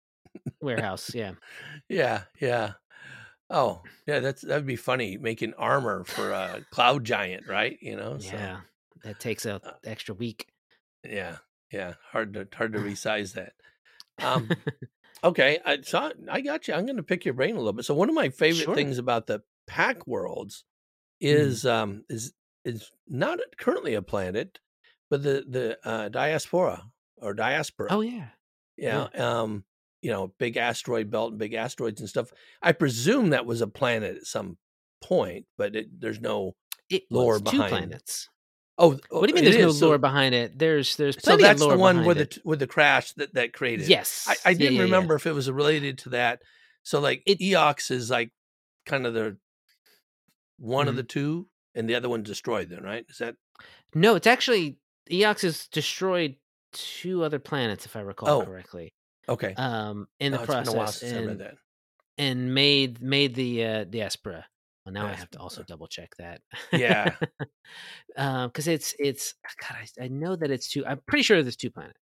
[0.61, 1.13] warehouse.
[1.13, 1.33] Yeah.
[1.89, 2.23] Yeah.
[2.39, 2.73] Yeah.
[3.49, 4.19] Oh, yeah.
[4.19, 7.77] That's that'd be funny making armor for a cloud giant, right?
[7.81, 8.17] You know.
[8.19, 8.59] So, Yeah.
[9.03, 10.47] That takes a Uh, extra week.
[11.03, 11.37] yeah.
[11.71, 11.95] Yeah.
[12.11, 13.53] Hard to hard to resize that.
[14.19, 14.49] Um.
[15.23, 16.73] Okay, I so I- got you.
[16.73, 17.85] I'm going to pick your brain a little bit.
[17.85, 18.75] So one of my favorite Sure.
[18.75, 20.65] things about the Pact Worlds
[21.21, 21.29] Mm.
[21.29, 22.33] is um is
[22.65, 24.59] is not currently a planet,
[25.09, 26.83] but the the uh, diaspora
[27.17, 27.87] or diaspora.
[27.91, 28.29] oh yeah.
[28.77, 29.63] yeah, um,
[30.01, 32.31] you know, big asteroid belt and big asteroids and stuff.
[32.61, 34.57] I presume that was a planet at some
[35.01, 36.55] point, but it, there's no.
[36.89, 37.69] It Lore was two behind it.
[37.77, 38.29] planets.
[38.77, 39.43] Oh, What do you mean?
[39.43, 39.79] There's no is.
[39.79, 40.57] So- lore behind it.
[40.57, 42.31] There's there's So plenty that's of lore the one with it.
[42.35, 43.87] the with the crash that that created.
[43.87, 44.25] yes.
[44.27, 44.83] I, I didn't yeah, yeah.
[44.85, 46.41] remember if it was related to that.
[46.83, 48.31] So like It- Eox is like
[48.85, 49.37] kind of the
[50.57, 50.97] one of Mhm.
[50.97, 52.69] the two, and the other one destroyed.
[52.69, 53.05] Then right?
[53.09, 53.35] Is that
[53.93, 54.77] No, it's actually
[55.11, 56.35] Eox has destroyed
[56.71, 58.93] two other planets, if I recall Oh, correctly.
[59.29, 59.53] okay?
[59.55, 61.57] Um, in No, the it's been a while process, since I read and,
[62.17, 64.45] and made made the uh, diaspora.
[64.85, 66.41] Well, now I have to also double check that.
[66.71, 67.15] Yeah.
[68.47, 70.85] because it's it's God, I, I know that it's two.
[70.85, 71.99] I'm pretty sure there's two planets.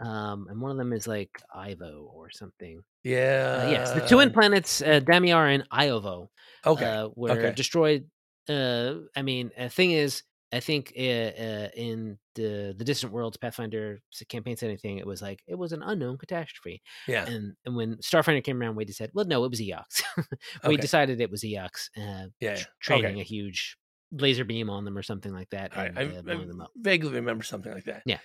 [0.00, 2.82] Um, and one of them is like Ivo or something.
[3.04, 3.64] Yeah.
[3.66, 6.28] Uh, yes, the twin planets, uh, Damiar and Iovo,
[6.64, 6.84] Okay.
[6.86, 7.52] uh, were okay.
[7.52, 8.06] destroyed.
[8.48, 13.36] Uh, I mean, the thing is, I think uh, uh, in the the distant worlds
[13.36, 17.24] Pathfinder campaign setting thing, it was like it was an unknown catastrophe, yeah.
[17.26, 20.02] and and when Starfinder came around, we just said, well, no, it was Eox.
[20.64, 20.76] we Okay.
[20.76, 22.54] decided it was Eox, uh, Yeah.
[22.54, 22.64] tr- yeah.
[22.80, 23.20] training Okay.
[23.20, 23.76] a huge
[24.12, 26.72] laser beam on them or something like that, I, and I, uh, I them up.
[26.76, 28.02] vaguely remember something like that.
[28.04, 28.18] Yeah.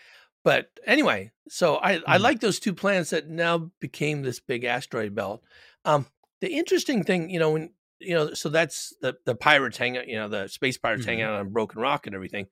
[0.43, 2.21] But anyway, so I, I Mhm.
[2.21, 5.43] like those two planets that now became this big asteroid belt.
[5.85, 6.05] Um,
[6.41, 10.08] the interesting thing, you know, when you know, so that's the the pirates hang out,
[10.08, 11.23] you know, the space pirates hang Mhm.
[11.23, 12.47] out on Broken Rock and everything.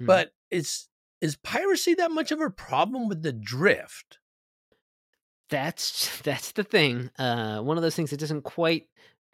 [0.00, 0.06] Mhm.
[0.06, 0.88] But is
[1.20, 4.18] is piracy that much of a problem with the drift?
[5.50, 7.10] that's that's the thing.
[7.18, 8.88] Uh, one of those things that doesn't quite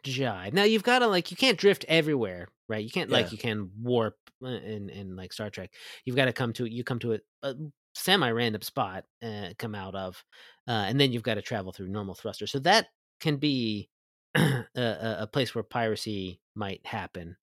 [0.05, 0.53] jive.
[0.53, 2.83] Now you've got to like you can't drift everywhere, right?
[2.83, 3.17] You can't Yeah.
[3.17, 5.71] like you can warp uh, in in like Star Trek.
[6.05, 7.55] You've got to come to you come to a, a
[7.95, 10.23] semi-random spot, uh, come out of,
[10.67, 12.47] uh, and then you've got to travel through normal thruster.
[12.47, 12.87] So that
[13.19, 13.89] can be
[14.35, 17.37] a, a a place where piracy might happen,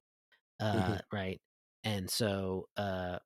[0.60, 1.00] uh, Mhm.
[1.12, 1.40] right?
[1.84, 2.68] And so.
[2.76, 3.18] Uh,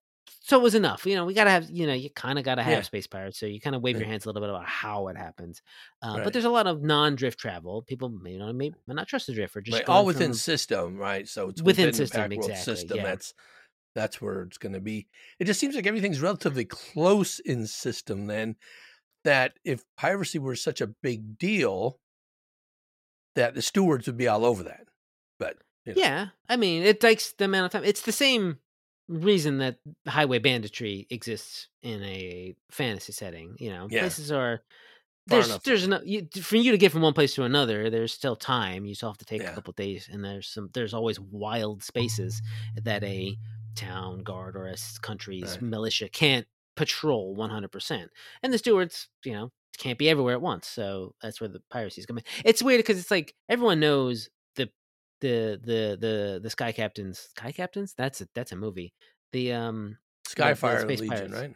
[0.45, 1.07] so it was enough.
[1.07, 1.71] You know, we gotta have.
[1.71, 2.83] You know, you kind of gotta have Yeah.
[2.83, 3.39] space pirates.
[3.39, 5.63] So you kind of wave your hands a little bit about how it happens.
[6.03, 6.25] Uh, Right.
[6.25, 7.83] But there's a lot of non-drift travel.
[7.83, 10.39] People may not may, may not trust the drift or just Right, all within from-
[10.39, 11.29] system, right?
[11.29, 12.97] So it's Within within, system, the exactly, system.
[12.99, 13.03] yeah.
[13.05, 13.35] That's
[13.95, 15.07] that's where it's going to be.
[15.39, 18.27] It just seems like everything's relatively close in system.
[18.27, 18.57] Then
[19.25, 22.01] that if piracy were such a big deal,
[23.35, 24.87] that the stewards would be all over that.
[25.39, 27.85] But you know, Yeah, I mean, it takes the amount of time.
[27.89, 28.59] It's the same
[29.09, 33.57] reason that highway banditry exists in a fantasy setting.
[33.59, 34.01] You know, Yeah.
[34.01, 34.63] places are
[35.27, 37.91] there's there's no you, for you to get from one place to another.
[37.91, 38.87] There's still time.
[38.87, 39.53] You still have to take Yeah.
[39.53, 42.43] a couple days, and there's some there's always wild spaces
[42.75, 43.37] that a
[43.77, 45.63] town guard or a country's Right.
[45.63, 48.11] militia can't patrol 100%.
[48.43, 50.67] And the stewards, you know, can't be everywhere at once.
[50.69, 52.25] So that's where the piracy is coming.
[52.45, 54.69] It's weird because it's like everyone knows the
[55.21, 57.19] the the the the sky captains.
[57.37, 57.95] Sky captains?
[57.97, 58.93] That's a that's a movie.
[59.33, 59.97] The um
[60.29, 61.33] Skyfire Space Legion, Pirates.
[61.35, 61.55] right?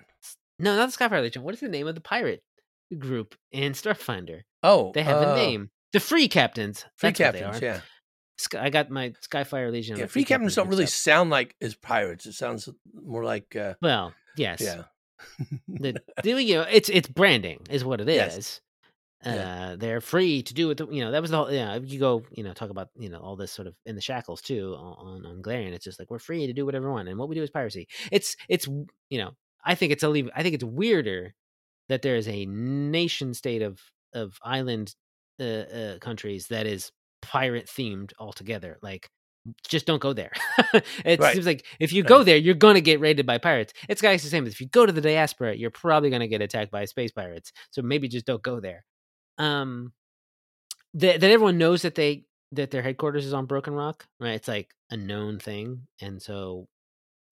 [0.58, 1.42] no, not the Skyfire Legion.
[1.42, 2.42] What is the name of the pirate
[2.98, 4.42] group in Starfinder?
[4.62, 5.70] Oh, They have a uh, name.
[5.92, 6.84] The Free Captains.
[6.96, 7.80] Free That's captains, yeah,
[8.38, 9.96] Sky, I got my Skyfire Legion.
[9.98, 10.06] yeah.
[10.06, 10.90] Free captains don't really up.
[10.90, 12.26] sound like as pirates.
[12.26, 14.60] It sounds more like, uh, Well, yes.
[14.60, 14.82] yeah,
[15.68, 18.16] the, the- you know, it's it's branding is what it is.
[18.16, 18.60] Yes.
[19.24, 19.76] Uh, Yeah.
[19.78, 20.78] they're free to do it.
[20.80, 21.50] You know, that was the whole.
[21.52, 22.22] Yeah, you go.
[22.30, 25.24] You know, talk about you know all this sort of in the shackles too on
[25.26, 25.72] on Golarion.
[25.72, 27.50] It's just like we're free to do whatever we want, and what we do is
[27.50, 27.88] piracy.
[28.12, 28.66] It's it's
[29.08, 29.30] you know,
[29.64, 30.28] I think it's a leave.
[30.36, 31.34] I think it's weirder
[31.88, 33.80] that there is a nation state of
[34.12, 34.94] of island
[35.40, 38.78] uh, uh, countries that is pirate themed altogether.
[38.82, 39.08] Like,
[39.68, 40.32] just don't go there.
[41.04, 41.24] it Right.
[41.24, 42.04] seems like if you Right.
[42.04, 43.72] go there, you're gonna get raided by pirates.
[43.88, 44.46] It's guys the same.
[44.46, 47.52] As if you go to the diaspora, you're probably gonna get attacked by space pirates.
[47.70, 48.84] So maybe just don't go there.
[49.38, 49.92] Um,
[50.94, 54.34] that that everyone knows that they that their headquarters is on Broken Rock, right?
[54.34, 56.68] It's like a known thing, and so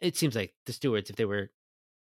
[0.01, 1.51] it seems like the stewards, if they were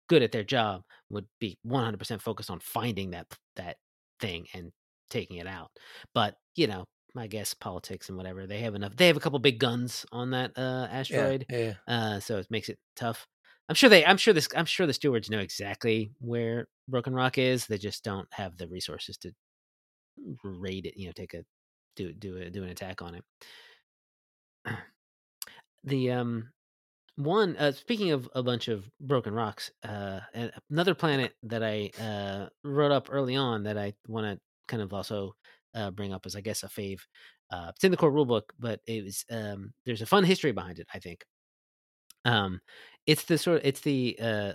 [0.09, 3.77] good at their job, would be 100% focused on finding that that
[4.21, 4.73] thing and
[5.11, 5.71] taking it out.
[6.15, 6.85] But you know,
[7.19, 8.97] I guess politics and whatever they have enough.
[8.97, 11.75] They have a couple big guns on that uh, yeah, asteroid, yeah.
[11.87, 13.27] uh, so it makes it tough.
[13.69, 14.05] I'm sure they.
[14.05, 14.49] I'm sure this.
[14.57, 17.67] I'm sure the stewards know exactly where Broken Rock is.
[17.67, 19.33] They just don't have the resources to
[20.43, 20.97] raid it.
[20.97, 21.45] You know, take a
[21.97, 23.25] do do a, do an attack on it.
[25.85, 26.51] The um
[27.19, 30.21] one uh, speaking of a bunch of broken rocks, uh,
[30.71, 34.93] another planet that I uh, wrote up early on that I want to kind of
[34.93, 35.35] also
[35.75, 37.01] uh, bring up as I guess a fave.
[37.51, 40.79] Uh, it's in the core rulebook, but it was um, there's a fun history behind
[40.79, 40.87] it.
[40.93, 41.25] I think.
[42.25, 42.61] Um,
[43.07, 44.53] it's the sort of it's the uh,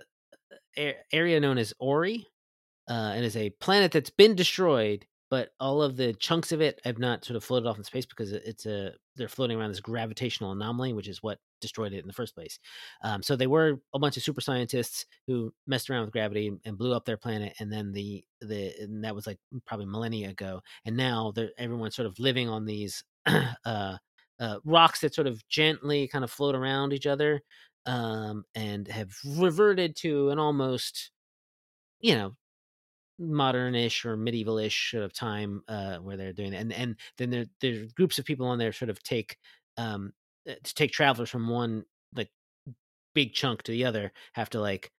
[1.12, 2.28] area known as Ori,
[2.90, 6.80] uh, and is a planet that's been destroyed, but all of the chunks of it
[6.84, 9.80] have not sort of floated off in space because it's a they're floating around this
[9.80, 12.60] gravitational anomaly, which is what destroyed it in the first place.
[13.04, 16.78] Um, so they were a bunch of super scientists who messed around with gravity and
[16.78, 20.62] blew up their planet, and then the the and that was like probably millennia ago,
[20.86, 23.04] and now everyone's sort of living on these.
[23.66, 23.98] uh,
[24.40, 27.42] uh, rocks that sort of gently kind of float around each other
[27.88, 31.10] um, and have reverted to an almost,
[32.02, 32.36] you know,
[33.30, 36.62] modernish or medievalish sort of time uh, where they're doing that.
[36.62, 39.38] And and then there there's groups of people on there sort of take
[39.78, 40.14] um,
[40.50, 42.30] uh, to take travelers from one like
[43.16, 44.92] big chunk to the other have to like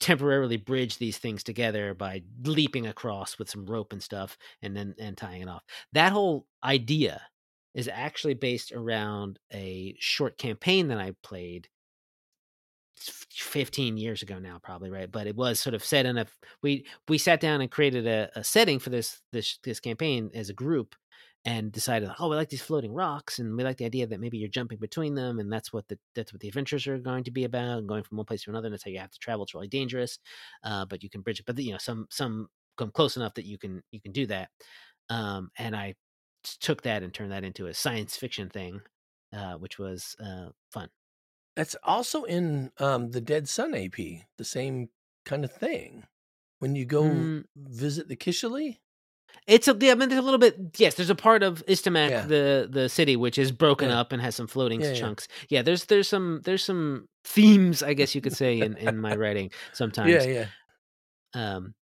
[0.00, 4.94] temporarily bridge these things together by leaping across with some rope and stuff and then
[4.98, 5.62] and tying it off.
[5.92, 7.22] That whole idea
[7.74, 11.68] is actually based around a short campaign that I played
[12.98, 16.26] 15 years ago now probably right but it was sort of set in a
[16.62, 20.50] we we sat down and created a, a setting for this this this campaign as
[20.50, 20.94] a group
[21.44, 24.38] and decided oh we like these floating rocks and we like the idea that maybe
[24.38, 27.30] you're jumping between them and that's what the that's what the adventures are going to
[27.30, 29.44] be about going from one place to another and that's how you have to travel.
[29.44, 30.18] It's really dangerous
[30.64, 31.46] uh, but you can bridge it.
[31.46, 34.48] But you know some some come close enough that you can you can do that
[35.10, 35.94] um, and i
[36.60, 38.80] took that and turned that into a science fiction thing
[39.36, 40.88] uh, which was uh, fun
[41.58, 43.96] that's also in um, the Dead Sun AP,
[44.36, 44.90] the same
[45.24, 46.04] kind of thing.
[46.60, 47.44] When you go mm.
[47.56, 48.76] visit the Kishalee,
[49.44, 50.56] it's a, yeah, I mean, there's a little bit.
[50.76, 52.26] Yes, there's a part of Istamak, yeah.
[52.26, 53.98] the the city, which is broken yeah.
[53.98, 55.26] up and has some floating yeah, chunks.
[55.48, 55.62] Yeah.
[55.62, 59.50] there's there's some there's some themes, I guess you could say, in in my writing
[59.72, 60.12] sometimes.
[60.12, 60.46] Yeah, yeah.
[61.34, 61.74] Um,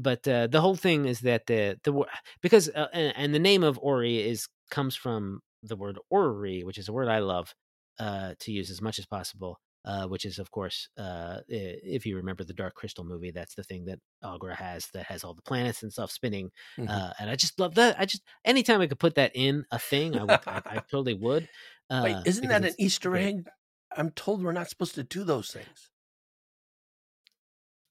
[0.00, 2.06] but uh, the whole thing is that the the
[2.40, 6.78] because uh, and, and the name of Ori is comes from the word orrery, which
[6.78, 7.54] is a word I love,
[8.00, 9.60] uh, to use as much as possible.
[9.82, 13.62] Uh, which is, of course, uh, if you remember the Dark Crystal movie, that's the
[13.62, 16.50] thing that Aughra has that has all the planets and stuff spinning.
[16.78, 16.90] Mm-hmm.
[16.90, 17.98] Uh, and I just love that.
[17.98, 21.14] I just anytime I could put that in a thing, I, would, I, I totally
[21.14, 21.48] would.
[21.90, 23.48] Wait, uh, isn't that an Easter egg?
[23.96, 25.90] I'm told we're not supposed to do those things.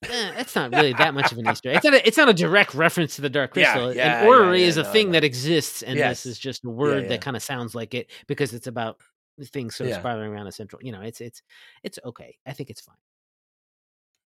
[0.03, 1.77] Eh, it's not really that much of an Easter egg.
[1.77, 3.93] It's not a, it's not a direct reference to the Dark Crystal.
[3.93, 5.13] Yeah, yeah, and Orrery yeah, is a no, thing no.
[5.13, 6.23] that exists, and yes.
[6.23, 8.97] this is just a word that kind of sounds like it because it's about
[9.45, 9.99] things sort of yeah.
[9.99, 10.81] spiraling around a central.
[10.83, 11.41] You know, it's it's
[11.83, 12.37] it's okay.
[12.45, 12.95] I think it's fine.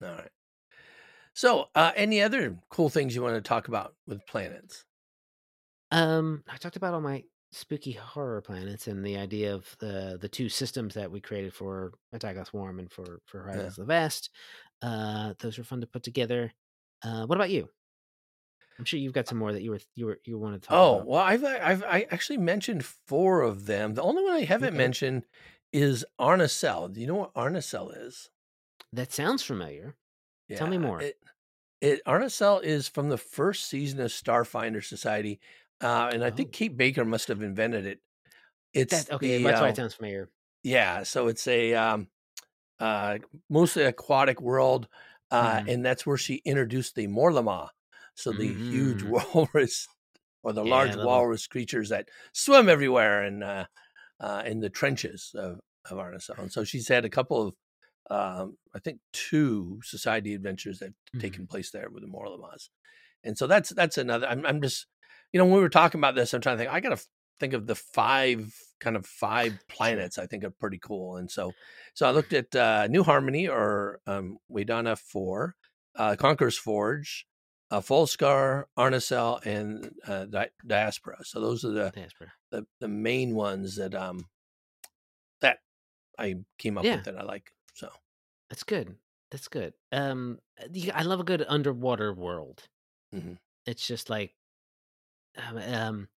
[0.04, 0.30] All right.
[1.34, 4.86] So, uh, any other cool things you want to talk about with planets?
[5.92, 10.28] Um, I talked about all my spooky horror planets and the idea of the the
[10.28, 13.68] two systems that we created for Attack of Swarm and for for Horizons yeah.
[13.68, 14.30] of the Vast.
[14.82, 16.52] Uh, those were fun to put together.
[17.04, 17.70] Uh, what about you?
[18.78, 20.78] I'm sure you've got some more that you were you were you wanted to talk
[20.78, 21.08] oh, about.
[21.08, 23.94] well, I've I've I actually mentioned four of them.
[23.94, 24.78] The only one I haven't okay.
[24.78, 25.24] mentioned
[25.72, 26.94] is Arnacell.
[26.94, 28.30] Do you know what Arnacell is?
[28.92, 29.96] That sounds familiar.
[30.48, 31.02] Yeah, Tell me more.
[31.02, 31.18] It,
[31.82, 35.40] it Arnacell is from the first season of Starfinder Society,
[35.82, 36.32] uh, and I oh.
[36.32, 38.00] think Kate Baker must have invented it.
[38.74, 39.38] It's that, okay.
[39.38, 40.30] The, that's uh, why it sounds familiar.
[40.64, 42.08] Yeah, so it's a um,
[42.80, 43.18] uh,
[43.50, 44.88] mostly aquatic world,
[45.32, 45.74] uh, mm.
[45.74, 47.70] and that's where she introduced the Morlamaw,
[48.16, 48.72] so the mm-hmm.
[48.72, 49.88] huge walrus
[50.44, 53.66] or the yeah, large walrus creatures that swim everywhere and uh,
[54.20, 56.40] uh, in the trenches of, of Arnacell.
[56.40, 57.54] And so she's had a couple of,
[58.12, 61.20] um, I think, two society adventures that have mm-hmm.
[61.20, 62.70] taken place there with the Morlamaws.
[63.24, 64.28] And so that's that's another.
[64.28, 64.86] I'm, I'm just,
[65.32, 66.74] you know, when we were talking about this, I'm trying to think.
[66.74, 67.04] I got to
[67.40, 71.18] think of the five kind of five planets I think are pretty cool.
[71.18, 71.54] And so,
[71.94, 75.56] so I looked at uh, New Harmony or um, Wedana Four,
[75.96, 77.26] uh, Conqueror's Forge,
[77.74, 81.18] uh, Folskar, Arnacell, and uh, Di- Diaspora.
[81.24, 81.92] So those are the,
[82.52, 84.28] the the main ones that um
[85.42, 85.58] that
[86.20, 86.98] I came up yeah.
[86.98, 87.52] with that I like.
[87.74, 87.90] So
[88.50, 88.96] that's good.
[89.32, 89.74] That's good.
[89.92, 90.38] Um,
[90.94, 92.62] I love a good underwater world.
[93.14, 93.34] Mm-hmm.
[93.66, 94.36] It's just like
[95.36, 96.08] um, um,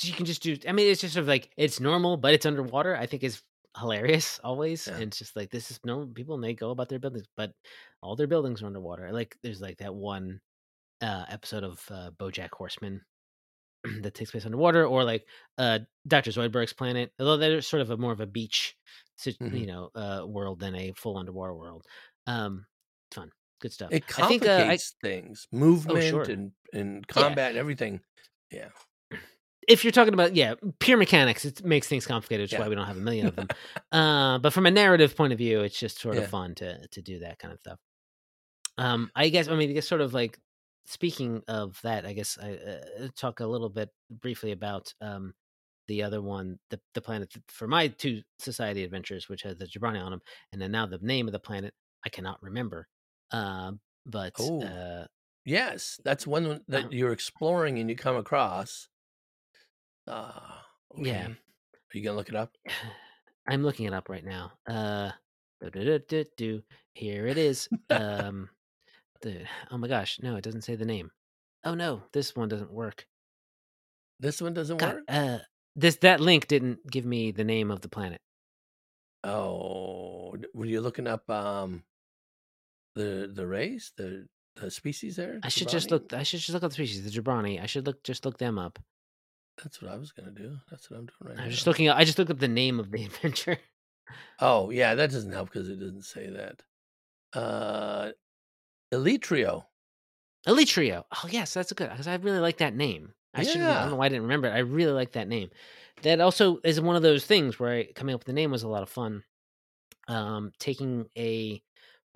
[0.00, 0.56] you can just do.
[0.68, 2.96] I mean, it's just sort of like it's normal, but it's underwater.
[2.96, 3.42] I think is
[3.76, 4.86] hilarious always.
[4.86, 4.94] Yeah.
[4.94, 7.52] And it's just like this is no people and they go about their buildings, but
[8.00, 9.10] all their buildings are underwater.
[9.10, 10.40] Like there's like that one
[11.00, 13.02] uh, episode of uh, BoJack Horseman
[14.02, 15.26] that takes place underwater, or like
[15.56, 17.12] uh, Doctor Zoidberg's planet.
[17.18, 18.76] Although they're sort of a more of a beach,
[19.24, 19.56] mm-hmm.
[19.56, 21.84] you know, uh, world than a full underwater world.
[22.26, 22.66] Um,
[23.12, 23.30] fun,
[23.60, 23.90] good stuff.
[23.92, 26.22] It complicates I think, uh, I, things, movement oh, sure.
[26.22, 27.48] and and combat yeah.
[27.48, 28.00] and everything.
[28.50, 28.68] Yeah.
[29.68, 32.74] if you're talking about yeah pure mechanics it makes things complicated which is why we
[32.74, 33.48] don't have a million of them
[33.92, 36.22] uh, but from a narrative point of view it's just sort Yeah.
[36.22, 37.78] of fun to to do that kind of stuff
[38.78, 40.38] um i guess i mean i guess sort of like
[40.88, 45.34] speaking of that i guess i uh, talk a little bit briefly about um
[45.88, 50.02] the other one the, the planet for my two society adventures which has the jabrani
[50.02, 50.22] on them
[50.52, 51.74] and then now the name of the planet
[52.04, 52.88] i cannot remember
[53.32, 54.62] um but Oh.
[54.62, 55.06] uh
[55.44, 56.88] Yes, that's one that Uh-huh.
[56.90, 58.88] you're exploring and you come across.
[60.06, 60.60] Uh,
[60.96, 61.28] Yeah.
[61.28, 61.36] Are
[61.94, 62.56] you gonna look it up?
[63.48, 64.52] I'm looking it up right now.
[64.66, 65.10] Uh,
[65.60, 66.62] do-do-do-do-do.
[66.94, 67.68] here it is.
[67.90, 68.50] Um,
[69.22, 71.10] the oh my gosh, no, it doesn't say the name.
[71.64, 73.06] Oh no, this one doesn't work.
[74.20, 75.04] This one doesn't God, work.
[75.08, 75.38] uh,
[75.76, 78.20] this that link didn't give me the name of the planet.
[79.24, 81.82] Oh, were you looking up um
[82.94, 85.40] the the race, the the species there?
[85.42, 86.12] I should just look.
[86.12, 87.62] I should just look up the species, the Jabrani.
[87.62, 88.78] I should look just look them up.
[89.62, 90.56] That's what I was gonna do.
[90.70, 91.44] That's what I'm doing right now.
[91.44, 91.88] I'm just looking.
[91.88, 93.58] I just looked up the name of the adventure.
[94.40, 96.62] Oh, yeah, that doesn't help because it doesn't say that.
[97.38, 98.12] Uh,
[98.92, 99.66] Elytrio.
[100.46, 101.04] Elite Trio.
[101.12, 103.14] Oh yes, that's good because I really like that name.
[103.34, 103.68] I should.
[103.68, 104.52] I don't know why I didn't remember it.
[104.52, 105.50] I really like that name.
[106.02, 108.62] That also is one of those things where I, coming up with the name was
[108.62, 109.24] a lot of fun.
[110.08, 111.62] Um, taking a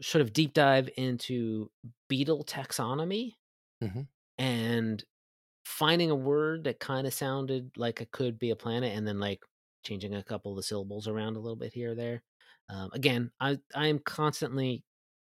[0.03, 1.71] sort of deep dive into
[2.09, 3.35] beetle taxonomy
[3.81, 4.07] Mhm.
[4.39, 5.05] and
[5.67, 9.21] finding a word that kind of sounded like it could be a planet, and then
[9.21, 9.45] like
[9.85, 12.23] changing a couple of the syllables around a little bit here or there.
[12.69, 14.85] Um, again, I I am constantly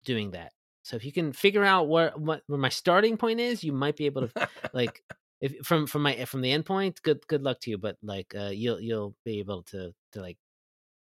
[0.05, 0.53] doing that.
[0.83, 3.97] So if you can figure out where what where my starting point is, you might
[3.97, 4.33] be able to
[4.73, 5.03] like
[5.41, 7.01] if from from my from the end point.
[7.01, 10.37] Good good luck to you, but like uh, you'll you'll be able to to like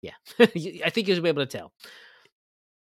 [0.01, 0.15] yeah.
[0.39, 1.73] I think you'll be able to tell.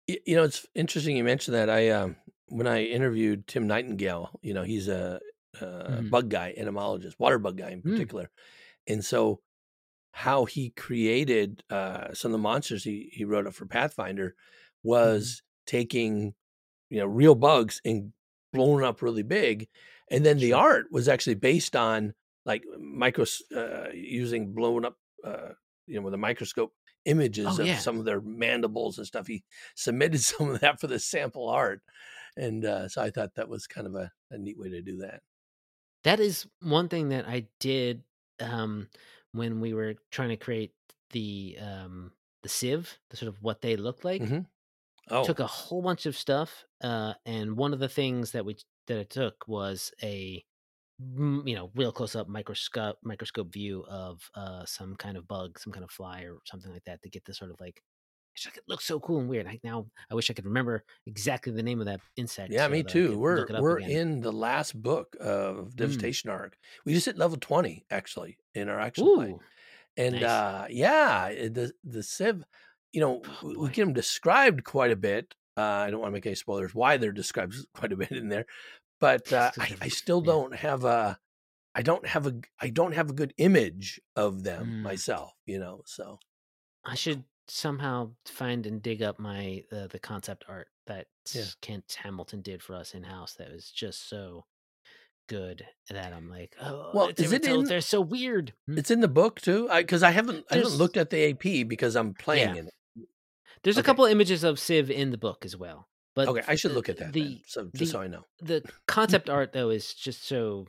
[0.06, 1.68] You know, it's interesting you mentioned that.
[1.68, 2.16] I um
[2.48, 5.20] when I interviewed Tim Nightingale, you know, he's a,
[5.60, 6.04] a Mhm.
[6.04, 8.06] bug guy, entomologist, water bug guy in Mm.
[8.06, 8.30] particular,
[8.88, 9.42] and so
[10.12, 14.36] how he created uh, some of the monsters he he wrote up for Pathfinder
[14.84, 16.34] was taking
[16.90, 18.12] you know real bugs and
[18.52, 19.68] blown up really big,
[20.10, 22.14] and then the art was actually based on
[22.44, 25.50] like micros uh, using blown up uh,
[25.86, 26.72] you know with a microscope
[27.04, 27.78] images Oh, of yeah.
[27.78, 29.26] some of their mandibles and stuff.
[29.26, 29.44] He
[29.76, 31.82] submitted some of that for the sample art,
[32.36, 34.98] and uh, so I thought that was kind of a, a neat way to do
[34.98, 35.22] that.
[36.04, 38.04] That is one thing that I did
[38.40, 38.88] um,
[39.32, 40.72] when we were trying to create
[41.10, 42.12] the um,
[42.42, 44.22] the Sivv, the sort of what they look like.
[44.22, 44.46] Mhm.
[45.10, 48.56] Oh, Took a whole bunch of stuff, uh, and one of the things that we
[48.88, 50.44] that it took was a
[51.02, 55.58] mm, you know real close up microscope microscope view of uh, some kind of bug,
[55.58, 57.82] some kind of fly or something like that to get this sort of like.
[58.36, 59.46] It's like, it looks so cool and weird.
[59.46, 62.52] I, now I wish I could remember exactly the name of that insect.
[62.52, 63.18] Yeah, so me too.
[63.18, 63.90] We're look it up we're again.
[63.90, 65.76] in the last book of Mm.
[65.76, 66.58] Devastation Ark.
[66.84, 69.36] We just hit level twenty actually in our action play,
[69.96, 70.22] and nice.
[70.24, 72.44] uh, yeah, the the Sivv,
[72.96, 75.34] you know, Oh, we, get them described quite a bit.
[75.56, 76.74] Uh, I don't want to make any spoilers.
[76.74, 78.46] Why they're described quite a bit in there,
[79.00, 81.18] but uh, I, I still don't have a.
[81.74, 84.82] I don't have a I don't have a good image of them Mm.
[84.82, 85.82] myself, you know.
[85.84, 86.18] So
[86.86, 91.44] I should somehow find and dig up my uh, the concept art that Yeah.
[91.60, 93.34] Kent Hamilton did for us in house.
[93.34, 94.46] That was just so
[95.28, 98.52] good that I'm like, oh, Well, is it in- they're so weird.
[98.66, 98.78] Hmm.
[98.78, 101.94] it's in the book too, because I, haven't I haven't looked at the AP because
[101.96, 102.60] I'm playing Yeah.
[102.62, 102.74] in it.
[103.66, 103.86] There's a okay.
[103.86, 105.88] couple images of Sivv in the book as well.
[106.14, 108.22] But Okay, I should look at that The then, so just the- so I know.
[108.40, 110.68] the concept art though is just so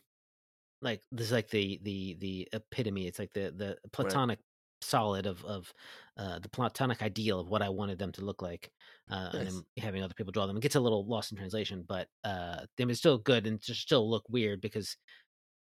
[0.82, 4.40] like this is like the the the epitome it's like the the platonic
[4.82, 5.72] solid of of
[6.18, 8.72] uh the platonic ideal of what i wanted them to look like
[9.10, 9.54] uh and Nice.
[9.56, 12.60] I'm having other people draw them it gets a little lost in translation but uh
[12.78, 14.98] they was still good and just still look weird because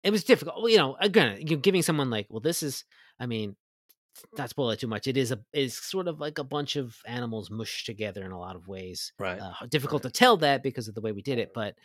[0.03, 2.83] it was difficult you know again you're giving someone like well this is
[3.19, 3.55] i mean
[4.37, 6.97] not spoil it too much it is a is sort of like a bunch of
[7.05, 9.39] animals mushed together in a lot of ways Right.
[9.39, 10.13] uh, difficult right.
[10.13, 11.75] to tell that because of the way we did it, but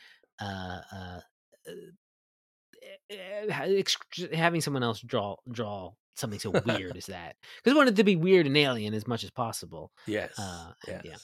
[0.40, 1.20] uh, uh,
[1.68, 3.96] uh, ex-
[4.32, 8.16] having someone else draw draw something so weird as that because we wanted to be
[8.16, 9.92] weird and alien as much as possible.
[10.06, 10.32] Yes.
[10.38, 11.02] Uh, yes.
[11.04, 11.16] yeah.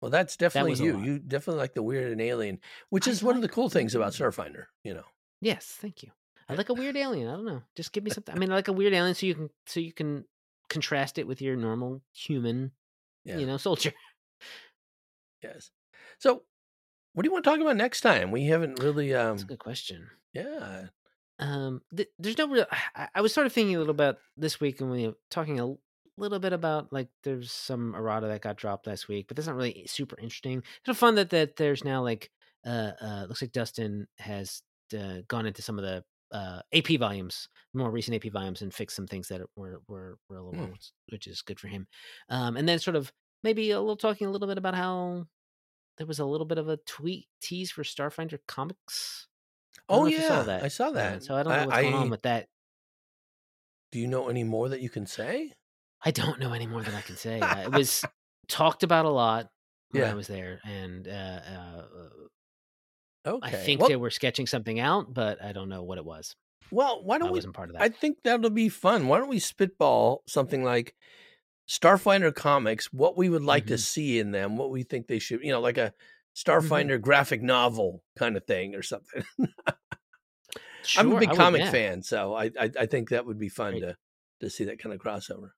[0.00, 1.00] Well, that's definitely a you.
[1.00, 3.68] You definitely like the weird and alien, which I is one of the like cool
[3.68, 4.12] things about.
[4.12, 4.66] Starfinder.
[4.84, 5.04] You know.
[5.40, 6.10] Yes, thank you.
[6.48, 7.28] I like a weird alien.
[7.28, 7.62] I don't know.
[7.76, 8.34] Just give me something.
[8.34, 10.24] I mean, I like a weird alien so you can so you can
[10.68, 12.72] contrast it with your normal human,
[13.24, 13.38] Yeah.
[13.38, 13.92] you know, soldier.
[15.42, 15.70] Yes.
[16.18, 16.42] So,
[17.14, 18.30] what do you want to talk about next time?
[18.30, 19.14] We haven't really.
[19.14, 19.30] Um.
[19.30, 20.08] That's a good question.
[20.32, 20.86] Yeah.
[21.40, 22.66] Um, th- there's no real.
[22.96, 25.60] I, I was sort of thinking a little about this week, and we were talking
[25.60, 25.74] a
[26.16, 29.56] little bit about like there's some errata that got dropped last week, but that's not
[29.56, 30.62] really super interesting.
[30.80, 32.30] It's of fun that that there's now like
[32.66, 34.62] uh uh looks like Dustin has
[34.98, 36.02] uh, gone into some of the
[36.32, 40.36] uh, AP volumes, more recent AP volumes, and fix some things that were were, were
[40.38, 40.72] a little Hmm.
[41.10, 41.86] which is good for him.
[42.28, 43.12] Um, and then sort of
[43.42, 45.26] maybe a little talking a little bit about how
[45.98, 49.28] there was a little bit of a tweet tease for Starfinder comics.
[49.88, 50.62] Oh yeah, saw that.
[50.62, 51.22] I saw Uh, that.
[51.22, 52.48] so I don't know what's going I, on with that.
[53.90, 55.52] do you know any more that you can say?
[56.04, 57.40] I don't know any more than I can say.
[57.40, 58.04] Uh, it was
[58.48, 59.50] talked about a lot
[59.90, 61.82] when I was there, and uh, uh,
[63.26, 63.46] Okay.
[63.46, 66.34] I think well, they were sketching something out, but I don't know what it was.
[66.70, 67.38] well, why don't we?
[67.38, 67.82] wasn't part of that.
[67.82, 69.08] I think that'll be fun.
[69.08, 70.94] Why don't we spitball something like
[71.68, 72.92] Starfinder comics?
[72.92, 73.80] What we would like to Mhm.
[73.80, 74.56] see in them?
[74.56, 76.50] What we think they should, you know, like a Mm-hmm.
[76.52, 79.24] Starfinder graphic novel kind of thing or something.
[80.84, 81.70] Sure, I'm a big I would- comic yeah.
[81.72, 83.80] fan, so I, I I think that would be fun Great.
[83.80, 83.96] to
[84.42, 85.50] to see that kind of crossover.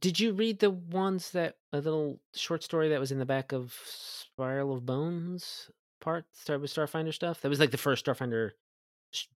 [0.00, 3.52] Did you read the ones that a little short story that was in the back
[3.52, 5.68] of Spiral of Bones
[6.04, 7.40] part start with Starfinder stuff?
[7.40, 8.50] That was like the first Starfinder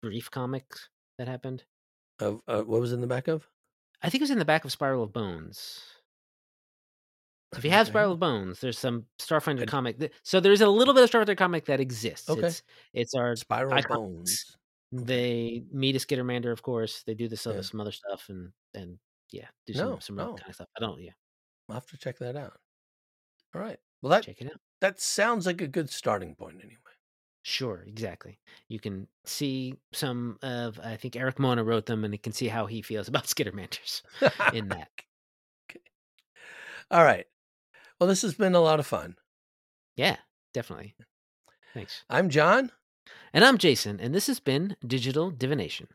[0.01, 0.65] brief comic
[1.19, 1.65] that happened.
[2.21, 3.47] Of uh, what was in the back of?
[4.03, 5.83] I think it was in the back of Spiral of Bones.
[7.55, 7.77] So if you Okay.
[7.79, 10.13] have Spiral of Bones, there's some Starfinder I- comic.
[10.23, 12.29] So there's a little bit of Starfinder comic that exists.
[12.29, 12.47] Okay.
[12.49, 12.63] It's
[12.93, 13.89] it's our Spiral iconics.
[13.89, 14.57] Bones.
[14.93, 17.03] They meet a Skittermander, of course.
[17.05, 17.63] They do this other Yeah.
[17.63, 18.99] some other stuff and and
[19.31, 20.35] yeah, do some No, some no.
[20.35, 20.69] kind of stuff.
[20.77, 21.13] I don't yeah,
[21.69, 22.59] I'll have to check that out.
[23.55, 23.79] All right.
[24.03, 24.61] Well, that check it out.
[24.81, 26.77] that sounds like a good starting point anyway.
[27.43, 28.39] Sure, exactly.
[28.69, 32.49] You can see some of I think Erik Mona wrote them, and you can see
[32.49, 34.03] how he feels about Skittermanders
[34.53, 34.89] in that.
[35.71, 35.81] okay.
[36.91, 37.27] All right.
[37.99, 39.17] Well, this has been a lot of fun.
[39.97, 40.17] Yeah,
[40.55, 40.95] definitely.
[41.75, 42.05] Thanks.
[42.09, 42.71] I'm John.
[43.33, 45.89] And I'm Jason, and this has been Digital Divination.